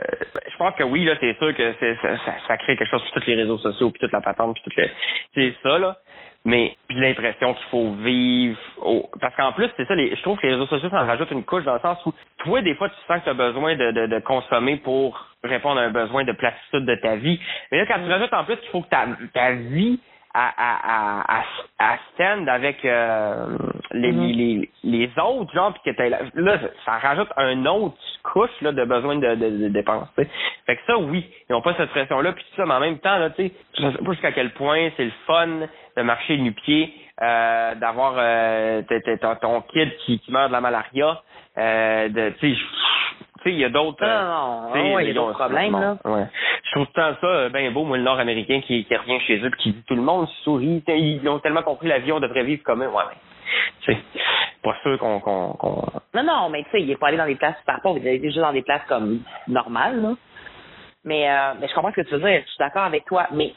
[0.52, 2.18] je pense que oui là, c'est sûr que ça,
[2.48, 4.80] ça crée quelque chose sur tous les réseaux sociaux puis toute la patente puis tout
[4.80, 4.88] le,
[5.34, 5.96] c'est ça là.
[6.46, 10.38] Mais puis l'impression qu'il faut vivre, au- parce qu'en plus c'est ça, les, je trouve
[10.38, 12.76] que les réseaux sociaux ça en rajoute une couche dans le sens où toi des
[12.76, 15.90] fois tu sens que tu as besoin de, de, de consommer pour répondre à un
[15.92, 17.40] besoin de platitude de ta vie.
[17.72, 20.00] Mais là quand tu rajoutes en plus qu'il faut que ta, ta vie
[20.38, 23.58] à, à, à, à, à stand avec euh,
[23.94, 24.22] les, Mhm.
[24.34, 28.84] les, les autres, genre, puis que la- là, ça rajoute un autre couche là, de
[28.84, 30.10] besoin de, de, de dépenses.
[30.18, 33.00] Fait que ça, oui, ils n'ont pas cette pression-là, puis tout ça, mais en même
[33.00, 35.48] temps, là, tu sais, je sais pas jusqu'à quel point c'est le fun
[35.98, 38.82] de marcher nu-pied, euh, d'avoir euh,
[39.22, 41.22] ton, ton kid qui, qui meurt de la malaria,
[41.58, 42.62] euh, de, tu sais,
[43.38, 44.04] tu sais, il y a d'autres.
[44.04, 45.98] Non, euh, non, ouais, il y a d'autres problèmes, là.
[46.04, 46.26] Ouais.
[46.64, 49.52] Je trouve tant ça euh, ben beau, moi, le Nord-Américain qui, qui revient chez eux
[49.60, 52.64] qui dit tout le monde sourit, ils ont tellement compris la vie, on devrait vivre
[52.64, 52.90] comme eux.
[52.90, 53.18] Ouais, mais,
[53.82, 54.00] tu sais,
[54.64, 55.86] pas sûr qu'on, qu'on...
[56.14, 58.08] Non, non, mais tu sais, il est pas allé dans des places super pauvres, il
[58.08, 60.14] est déjà dans des places comme normales, là.
[61.06, 63.28] Mais, euh, mais je comprends ce que tu veux dire, je suis d'accord avec toi,
[63.32, 63.54] mais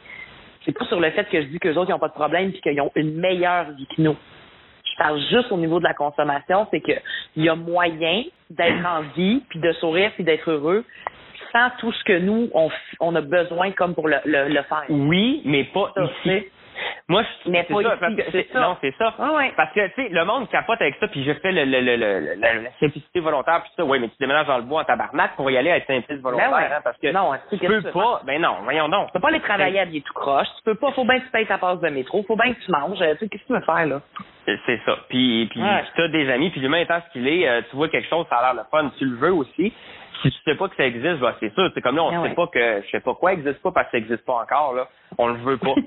[0.69, 2.53] c'est pas sur le fait que je dis qu'eux autres, ils ont pas de problème
[2.53, 4.17] puis qu'ils ont une meilleure vie que nous.
[4.85, 6.93] Je parle juste au niveau de la consommation, c'est que
[7.37, 10.85] il y a moyen d'être en vie, puis de sourire, puis d'être heureux,
[11.53, 12.69] sans tout ce que nous, on,
[13.01, 14.85] on a besoin comme pour le, le, le faire.
[14.91, 16.45] Oui, mais pas ici.
[17.11, 18.61] Moi, je, Mais c'est pas ça, parce que c'est c'est- ça.
[18.61, 19.15] Non, c'est ça.
[19.19, 19.51] Ah ouais.
[19.57, 21.97] Parce que, tu sais, le monde capote avec ça, puis je fais le, le, le,
[21.97, 24.85] le- la, la simplicité volontaire, puis ça, ouais, mais tu déménages dans le bois en
[24.85, 26.65] tabarnak pour y aller à être simpliste volontaire, Ben ouais.
[26.71, 29.07] hein, parce que Non, tu peux que pas, ben non, voyons donc.
[29.07, 30.49] Tu peux pas aller travailler habillé tout croche.
[30.59, 32.23] Tu peux pas, faut bien que tu payes ta passe de métro.
[32.29, 33.01] Faut bien que tu manges.
[33.01, 34.01] Euh, Tu sais, qu'est-ce que tu veux faire, là?
[34.67, 34.97] C'est ça.
[35.09, 35.85] Puis, puis Ouais.
[35.95, 38.27] tu as des amis, puis l'humain étant ce qu'il est, euh, tu vois quelque chose,
[38.29, 39.73] ça a l'air le fun, tu le veux aussi.
[40.23, 41.71] Si tu sais pas que ça existe, bah c'est sûr.
[41.75, 42.35] C'est comme là, on Ah sait ouais.
[42.35, 44.89] pas que je sais pas quoi existe pas parce que ça existe pas encore, là.
[45.17, 45.75] On le veut pas.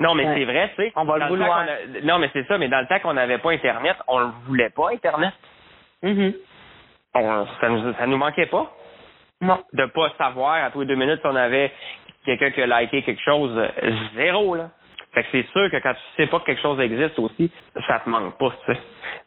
[0.00, 0.34] non, mais Ouais.
[0.36, 0.92] c'est vrai, tu sais.
[0.96, 1.58] On va le vouloir.
[1.60, 4.28] a- Non, mais c'est ça, mais dans le temps qu'on n'avait pas Internet, on le
[4.46, 5.32] voulait pas, Internet.
[6.02, 6.34] Mhm.
[7.14, 8.72] On, ça, nous, ça nous manquait pas.
[9.40, 9.62] Non.
[9.72, 11.72] De pas savoir à tous les deux minutes si on avait
[12.24, 14.70] quelqu'un qui a liké quelque chose, euh, zéro, là.
[15.12, 17.50] Fait que c'est sûr que quand tu sais pas que quelque chose existe aussi,
[17.86, 18.80] ça te manque pas, tu sais.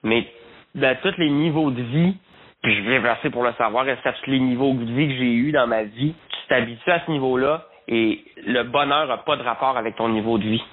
[0.04, 0.26] Mais
[0.74, 2.18] dans tous les niveaux de vie,
[2.64, 5.14] puis je viens passer pour le savoir, est-ce qu'à tous les niveaux de vie que
[5.16, 9.36] j'ai eu dans ma vie, tu t'habitues à ce niveau-là et le bonheur a pas
[9.36, 10.64] de rapport avec ton niveau de vie.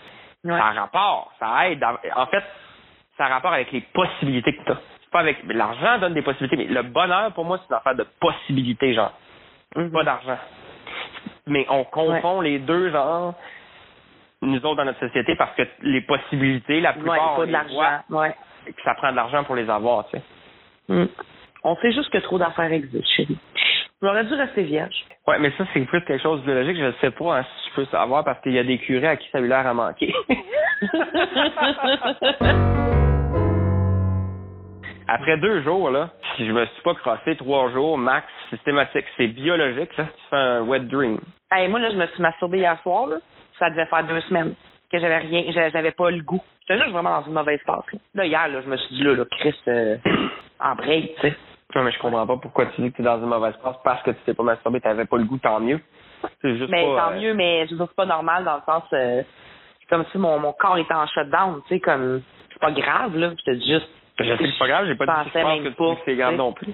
[0.45, 0.57] Ouais.
[0.59, 1.83] Ça a rapport, ça aide.
[1.83, 2.43] à- En fait,
[3.17, 4.79] ça a rapport avec les possibilités que tu as.
[5.13, 8.07] Pas avec l'argent donne des possibilités, mais le bonheur pour moi c'est une affaire de
[8.19, 9.13] possibilités, genre
[9.77, 9.91] Mhm.
[9.91, 10.39] pas d'argent.
[11.47, 13.35] Mais on confond les deux genres,
[14.41, 18.01] nous autres dans notre société, parce que les possibilités, la Ouais, plupart, on de l'argent.
[18.11, 18.35] Ouais.
[18.85, 20.23] ça prend de l'argent pour les avoir, tu sais.
[20.89, 21.07] Mm.
[21.65, 23.39] On sait juste que trop d'affaires existent, chérie.
[24.03, 25.05] J'aurais dû rester vierge.
[25.29, 27.71] Ouais, mais ça, c'est plus quelque chose de biologique, je ne sais pas hein, si
[27.71, 29.65] je peux savoir, parce qu'il y a des curés à qui ça a eu l'air
[29.67, 30.13] à manquer.
[35.09, 39.27] Après deux jours, là, si je me suis pas crossé trois jours, max, systématique, c'est
[39.29, 41.19] biologique, ça, tu fais un wet dream.
[41.53, 43.17] hey, moi, là, je me suis masturbée hier soir, là.
[43.59, 44.55] Ça devait faire deux semaines
[44.91, 46.41] que j'avais rien, j'a- j'avais pas le goût.
[46.67, 47.99] J'étais juste vraiment dans une mauvaise passe, là.
[48.15, 49.97] Là, hier, là, je me suis dit, là, là, Chris, euh,
[50.61, 51.37] en break, tu sais.
[51.75, 53.77] Ouais, mais je comprends pas pourquoi tu dis que tu es dans une mauvaise passe
[53.83, 55.81] parce que tu t'es pas masturbé, t'avais pas le goût, tant mieux.
[56.43, 58.57] C'est juste Mais pas, tant euh, mieux, mais je veux dire, c'est pas normal dans
[58.57, 59.23] le sens, euh,
[59.81, 63.17] c'est comme si mon, mon corps était en shutdown, tu sais, comme, c'est pas grave,
[63.17, 63.31] là.
[63.31, 65.69] Je te dis juste, Je sais que c'est pas grave, j'ai pas dit que que
[65.69, 66.73] tu pas, dis que c'est grave non plus.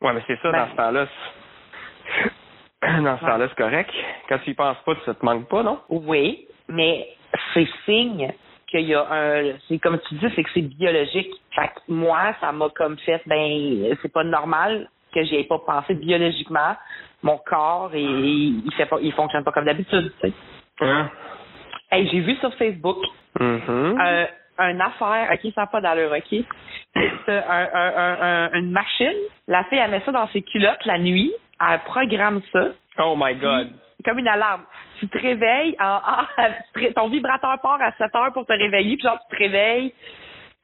[0.00, 0.58] Ouais, mais c'est ça, Ben.
[0.66, 1.06] dans ce temps-là.
[2.82, 3.30] Dans ce Ouais.
[3.30, 3.90] temps-là, c'est correct.
[4.28, 5.80] Quand tu y penses pas, ça te manque pas, non?
[5.88, 7.08] Oui, mais
[7.54, 8.32] c'est signe
[8.72, 9.52] qu'il y a un.
[9.68, 11.30] C'est comme tu dis, c'est que c'est biologique.
[11.54, 15.58] Fait que moi, ça m'a comme fait, ben, c'est pas normal que j'y ai pas
[15.64, 16.74] pensé biologiquement.
[17.22, 20.12] Mon corps, et il fait pas, il fonctionne pas comme d'habitude.
[20.20, 20.34] tu sais.
[20.80, 21.08] Hein?
[21.92, 22.98] Hey, j'ai vu sur Facebook
[23.38, 23.96] Mhm.
[24.00, 24.26] un,
[24.70, 26.44] une affaire, ok, ça n'a pas d'allure, ok?
[27.26, 29.14] C'est un, un, un- un- une machine.
[29.48, 31.32] La fille, elle met ça dans ses culottes la nuit.
[31.60, 32.68] Elle programme ça.
[32.98, 33.68] Oh my god.
[34.04, 34.62] Comme une alarme.
[35.00, 35.98] Tu te réveilles, en,
[36.38, 39.92] en- ton vibrateur part à 7 heures pour te réveiller, puis genre tu te réveilles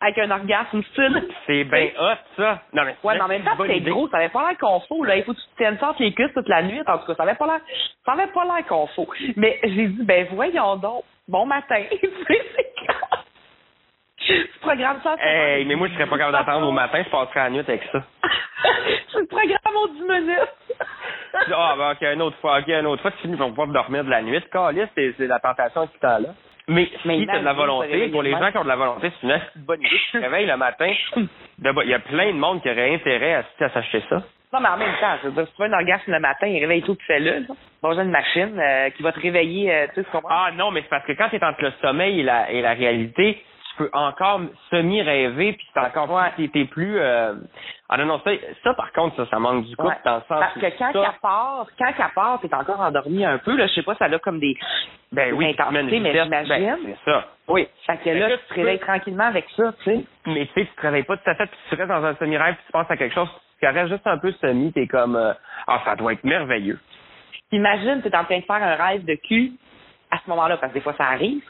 [0.00, 1.28] avec un orgasme style.
[1.46, 2.62] C'est bien hot, ça.
[2.72, 3.90] Non, mais, Ouais, mais en même temps, idée.
[3.90, 5.16] gros, ça avait pas l'air confort, là.
[5.16, 6.80] Il faut que tu te tiennes ça entre les cuisses toute la nuit.
[6.86, 7.60] En tout cas, ça avait pas l'air,
[8.06, 9.12] ça avait pas l'air confort.
[9.36, 11.02] Mais j'ai dit, ben, voyons donc.
[11.26, 11.82] Bon matin.
[14.20, 15.16] Tu c'est programmes ça.
[15.20, 17.82] Hey, mais moi, je serais pas capable d'attendre au matin, je passerais la nuit avec
[17.92, 18.02] ça.
[19.12, 20.67] C'est le programme aux 10 minutes.
[21.52, 24.04] Ah, ben, ok, une autre fois, ok, une autre fois, tu finis par pas dormir
[24.04, 24.42] de la nuit.
[24.52, 26.30] Calice, c'est, c'est la tentation qui temps là.
[26.68, 29.10] Mais, Mais si t'as de la volonté, pour les gens qui ont de la volonté,
[29.20, 29.88] c'est une bonne idée.
[29.88, 33.64] Tu te réveilles le matin, il y a plein de monde qui aurait intérêt à,
[33.64, 34.22] à s'acheter ça.
[34.52, 36.46] Non, mais en même temps, je veux dire, si tu veux un orgasme le matin,
[36.46, 37.32] il réveille tout, tu fais là.
[37.82, 40.30] Pas besoin d'une machine euh, qui va te réveiller, euh, tu sais, tu comprends?
[40.30, 42.72] Ah non, mais c'est parce que quand t'es entre le sommeil et la, et la
[42.72, 43.47] réalité, tu
[43.78, 46.30] peux encore semi-rêver, puis c'est encore Ouais.
[46.36, 46.98] t'es, t'es plus...
[46.98, 47.34] Euh...
[47.88, 48.30] Ah non, non, ça,
[48.62, 49.94] ça, par contre, ça, ça manque du couple Ouais.
[50.04, 53.24] dans le sens Parce que quand ça- qu'elle part, quand qu'elle part, t'es encore endormi
[53.24, 54.56] un peu, là, je sais pas, ça a comme des,
[55.12, 56.44] ben oui, mais vitesse, j'imagine.
[56.48, 57.24] ben, c'est ça.
[57.48, 57.66] Oui.
[57.86, 60.04] Fait que là, que tu te réveilles peux- tranquillement avec ça, tu sais.
[60.26, 62.14] Mais tu sais, tu te réveilles pas tout à fait, puis tu restes dans un
[62.16, 63.28] semi-rêve, puis tu penses à quelque chose,
[63.60, 65.32] tu restes juste un peu semi, t'es comme, euh,
[65.66, 66.78] ah, ça doit être merveilleux.
[67.52, 69.52] Imagine, t'es en train de faire un rêve de cul
[70.10, 71.42] à ce moment-là, parce que des fois, ça arrive.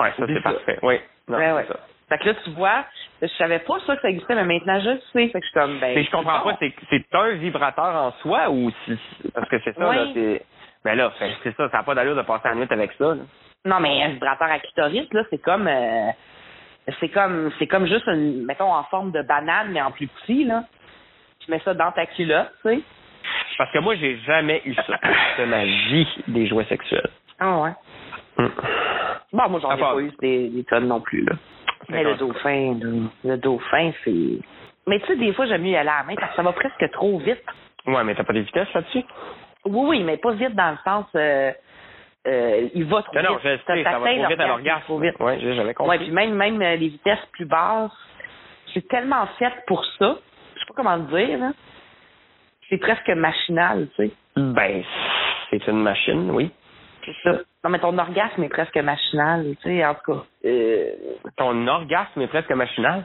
[0.00, 0.78] Ouais, ça, C'est parfait.
[0.82, 0.98] Oui.
[1.28, 1.66] Non, Ouais, c'est ouais.
[1.68, 1.76] ça.
[2.08, 2.84] Fait que là, tu vois,
[3.22, 5.28] je savais pas ça que ça existait, mais maintenant, je le sais.
[5.28, 5.94] Fait que je suis comme, ben.
[5.94, 6.50] Mais je comprends bon.
[6.50, 8.98] pas, c'est, c'est un vibrateur en soi ou si,
[9.34, 9.96] parce que c'est ça, Oui.
[9.96, 10.42] là, c'est,
[10.84, 11.12] ben là,
[11.42, 13.22] c'est ça, ça n'a pas d'allure de passer la nuit avec ça, là.
[13.64, 16.10] Non, mais un vibrateur à clitoris, là, c'est comme, euh,
[17.00, 20.44] c'est comme, c'est comme juste une, mettons, en forme de banane, mais en plus petit,
[20.44, 20.64] là.
[21.40, 22.80] Tu mets ça dans ta culotte, tu sais.
[23.56, 24.98] Parce que moi, j'ai jamais eu ça
[25.38, 27.08] de ma vie des jouets sexuels.
[27.38, 27.70] Ah ouais.
[28.38, 28.50] Hum.
[29.32, 31.34] Bon, moi, j'en ai pas eu des, des tonnes non plus, là.
[31.88, 34.38] Mais le dauphin, là, le dauphin, c'est...
[34.86, 36.42] Mais tu sais, des fois, j'aime mieux y aller à la main parce que ça
[36.42, 37.42] va presque trop vite.
[37.86, 39.04] Ouais, mais t'as pas de vitesse là-dessus?
[39.64, 41.06] Oui, oui, mais pas vite dans le sens...
[41.14, 41.52] Euh,
[42.26, 43.40] euh, il va trop Non, non, vite.
[43.42, 45.18] je sais, ça va trop vite à l'orgasme vite.
[45.18, 45.98] Ouais, j'ai- j'avais Ouais, compris.
[45.98, 47.90] puis même, même euh, les vitesses plus basses,
[48.72, 50.18] c'est tellement fait pour ça.
[50.54, 51.50] Je sais pas comment le dire, là.
[52.68, 54.12] C'est presque machinal, tu sais.
[54.36, 54.84] Ben,
[55.50, 56.50] c'est une machine, oui.
[57.04, 57.40] C'est ça.
[57.64, 60.22] Non, mais ton orgasme est presque machinal, tu sais, en tout cas.
[60.44, 60.90] Euh,
[61.36, 63.04] Ton orgasme est presque machinal?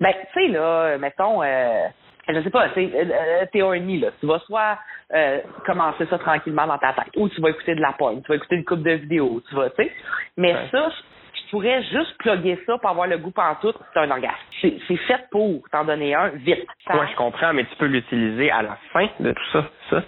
[0.00, 1.86] Ben, tu sais, là, mettons, euh,
[2.28, 4.08] je sais pas, tu sais, euh, euh, t'es horny, là.
[4.20, 4.78] Tu vas soit
[5.14, 8.28] euh, commencer ça tranquillement dans ta tête, ou tu vas écouter de la porn, tu
[8.28, 9.92] vas écouter une coupe de vidéos, tu vas, tu sais.
[10.36, 10.68] Mais Ouais.
[10.70, 10.90] ça,
[11.32, 14.36] tu pourrais juste plugger ça pour avoir le goût pantoute, c'est un orgasme.
[14.60, 16.66] C'est c'est fait pour t'en donner un vite.
[16.86, 20.02] Ça- Ouais, je comprends, mais tu peux l'utiliser à la fin de tout ça, ça?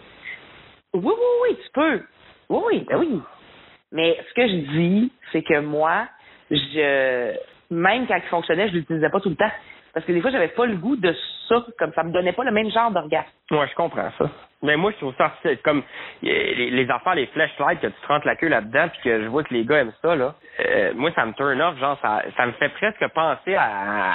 [0.93, 1.13] Oui, oui,
[1.51, 2.03] oui, tu peux.
[2.51, 3.21] Oui, oui, ben oui.
[3.95, 6.07] Mais ce que je dis, c'est que moi,
[6.51, 7.35] je
[7.71, 9.51] même quand il fonctionnait, je l'utilisais pas tout le temps.
[9.93, 11.15] Parce que des fois, j'avais pas le goût de
[11.49, 13.29] ça, comme ça me donnait pas le même genre d'orgasme.
[13.53, 14.29] Ouais, je comprends ça.
[14.63, 15.83] Mais moi, je trouve ça c'est comme
[16.23, 19.29] les, les affaires, les flashlights, que tu te rentres la queue là-dedans, puis que je
[19.29, 20.35] vois que les gars aiment ça, là.
[20.61, 24.15] euh, moi, ça me turn off, genre, ça, ça me fait presque penser à,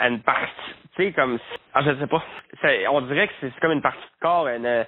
[0.00, 0.50] une partie,
[0.96, 1.38] tu sais, comme,
[1.74, 2.22] ah, je sais pas.
[2.90, 4.86] On dirait que c'est comme une partie de corps, une,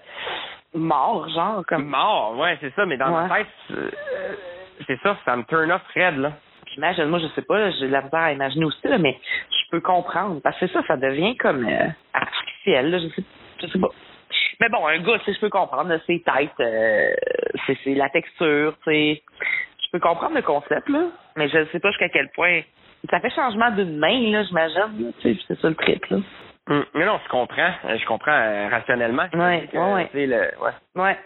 [0.74, 1.86] Mort, genre, comme.
[1.86, 3.28] mort, ouais, c'est ça, mais dans Ouais.
[3.28, 3.90] ma tête, euh,
[4.86, 6.32] c'est ça, ça me turn off raide, là.
[6.66, 8.98] Puis imagine, moi, je sais pas, là, j'ai de la misère à imaginer aussi, là,
[8.98, 9.18] mais
[9.50, 10.40] je peux comprendre.
[10.42, 13.22] Parce que ça, ça devient comme euh, artificiel, là, je sais,
[13.62, 13.88] je sais pas.
[14.60, 17.14] Mais bon, un gars, tu sais, je peux comprendre, là, c'est tête, euh,
[17.66, 19.22] c'est c'est la texture, tu sais.
[19.84, 21.04] Je peux comprendre le concept, là,
[21.36, 22.60] mais je sais pas jusqu'à quel point.
[23.08, 26.18] Ça fait changement d'une main, là, j'imagine, là, tu sais, c'est ça le trip, là.
[26.68, 29.26] Hum, Mais non, je comprends, euh, je comprends euh, rationnellement.
[29.34, 31.16] Ouais, Que, ouais, ouais.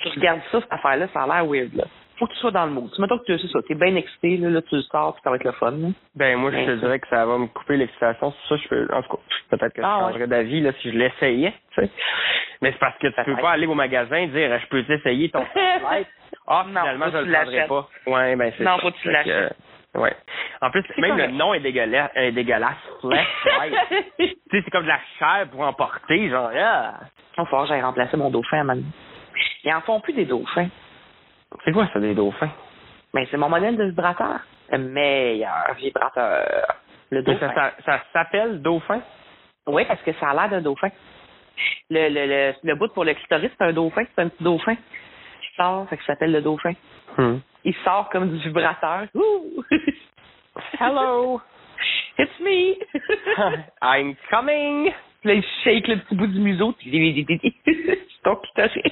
[0.00, 1.84] tu regardes ça, cette affaire-là, ça a l'air weird, là.
[2.18, 2.90] Faut que tu sois dans le mood.
[2.94, 5.20] Tu mettons que tu c'est ça, t'es bien excité, là, là, tu le sors, puis
[5.22, 5.88] ça va être le fun, là.
[6.14, 8.88] Ben moi je te dirais que ça va me couper l'excitation, c'est ça je peux
[8.94, 10.02] en tout cas peut-être que je Ah, ouais.
[10.12, 11.90] changerais d'avis là si je l'essayais, tu sais.
[12.62, 15.28] Mais c'est parce que tu peux pas aller au magasin et dire je peux essayer
[15.28, 15.44] ton.
[16.48, 17.88] Ah Non, finalement faut je le prendrai pas.
[18.06, 18.82] Ouais ben c'est Non, ça.
[18.82, 19.56] faut que tu l'achètes.
[19.96, 20.16] Ouais.
[20.60, 21.30] En plus même correct.
[21.30, 22.76] le nom est dégueulasse, est dégueulasse.
[24.18, 24.26] Tu
[24.58, 26.94] sais c'est comme de la chair pour emporter genre ah.
[27.36, 28.82] Il va falloir que j'aille remplacer mon dauphin, man.
[29.64, 30.68] Ils en font plus des dauphins.
[31.64, 32.50] C'est quoi ça des dauphins?
[33.12, 34.40] Mais c'est mon modèle de vibrateur.
[34.70, 36.66] Le meilleur vibrateur.
[37.10, 37.52] Le dauphin.
[37.84, 39.00] ça, s'appelle dauphin?
[39.66, 40.88] Oui, parce que ça a l'air d'un dauphin.
[41.90, 44.74] Le, le, le, le bout pour le clitoris, c'est un dauphin, c'est un petit dauphin.
[44.74, 46.72] Il sort, fait que ça s'appelle le dauphin.
[47.18, 47.38] Hmm.
[47.66, 49.06] Il sort comme du vibrateur.
[49.14, 49.64] Ouh!
[50.80, 51.40] Hello
[52.18, 52.76] It's me!
[53.82, 56.76] I'm coming Puis là, il shake le petit bout du museau.
[56.80, 58.82] C'est ton clitoris.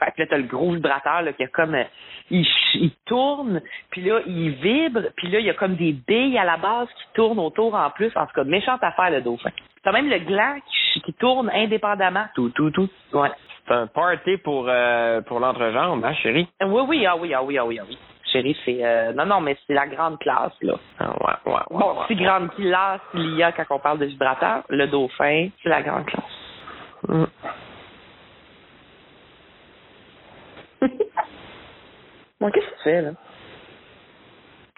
[0.00, 1.76] Fait que là, t'as le gros vibrateur là, qui a comme...
[1.76, 1.84] euh,
[2.30, 6.44] il, tourne, puis là, il vibre, puis là, il y a comme des billes à
[6.44, 8.10] la base qui tournent autour en plus.
[8.16, 9.50] En tout cas, méchante affaire, le dauphin.
[9.84, 12.26] T'as même le gland qui, qui tourne indépendamment.
[12.34, 12.90] Tout, tout, tout.
[13.12, 13.30] Ouais.
[13.66, 16.46] C'est un party pour euh, pour l'entrejambe, hein chérie?
[16.60, 17.98] Oui, oui, ah oui, ah oui, ah oui, ah oui.
[18.30, 18.84] chérie, c'est...
[18.84, 20.74] euh, non, non, mais c'est la grande classe, là.
[20.98, 24.06] Ah, ouais, ouais, ouais, Bon, si grande classe il y a quand on parle de
[24.06, 26.24] vibrateur, le dauphin, c'est la grande classe.
[27.08, 27.24] Mm.
[32.40, 33.10] bon, qu'est-ce que tu fais, là?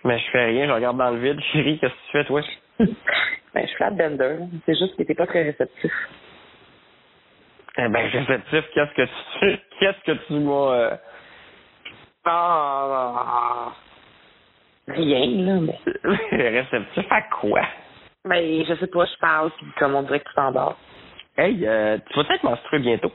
[0.05, 1.41] Mais je fais rien, je regarde dans le vide.
[1.53, 2.41] Chérie, qu'est-ce que tu fais, toi?
[2.79, 4.37] ben, je flatte Bender.
[4.65, 5.93] C'est juste qu'il était pas très réceptif.
[7.79, 9.03] Eh ben, réceptif, qu'est-ce que
[9.39, 10.97] tu qu'est-ce que tu m'as euh,
[12.25, 13.73] Ah,
[14.89, 15.79] rien, là, mais...
[16.51, 17.63] réceptif à quoi?
[18.25, 20.77] Ben, je sais pas, je parle, puis comme on dirait que tu t'endors.
[21.37, 23.13] Hey, euh, tu vas peut-être menstruer bientôt.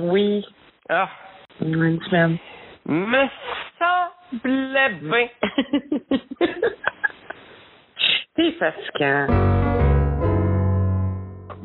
[0.00, 0.46] Oui,
[0.88, 1.08] Ah,
[1.60, 2.38] une semaine.
[2.86, 3.26] me
[3.78, 5.28] semblait bien.
[8.36, 9.26] C'est fatigant.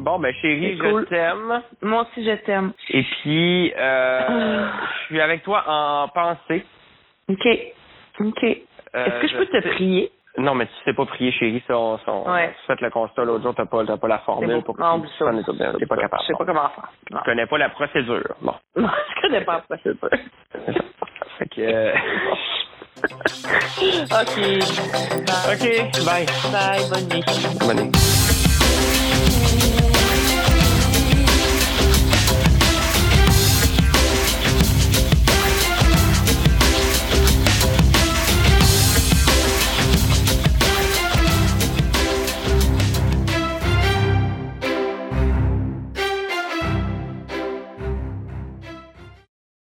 [0.03, 1.05] Bon, ben chérie, cool.
[1.05, 1.61] je t'aime.
[1.81, 2.73] Moi aussi, je t'aime.
[2.89, 4.67] Et puis, euh,
[4.99, 6.65] je suis avec toi en pensée.
[7.29, 7.47] OK.
[8.19, 8.43] OK.
[8.43, 10.11] Euh, Est-ce que je peux te prier?
[10.37, 11.63] Non, mais tu sais pas prier, chérie.
[11.67, 12.53] Ça, on, ça, on Ouais.
[12.53, 13.55] a fait le constat l'autre jour.
[13.55, 15.31] T'as pas, pas la formule pour que Non, tu ça.
[15.31, 15.77] les autres.
[15.79, 16.21] T'es pas capable.
[16.23, 16.89] Je sais pas comment faire.
[17.11, 17.19] Non.
[17.19, 18.35] Tu connais pas la procédure.
[18.41, 18.53] Bon.
[18.75, 20.09] Non, je connais pas la procédure.
[21.39, 21.61] Fait que...
[21.61, 21.93] euh,
[24.11, 24.35] OK.
[25.25, 25.55] Bye.
[25.55, 26.25] OK, bye.
[26.51, 27.23] Bye, bonne nuit.
[27.65, 28.12] Bonne nuit.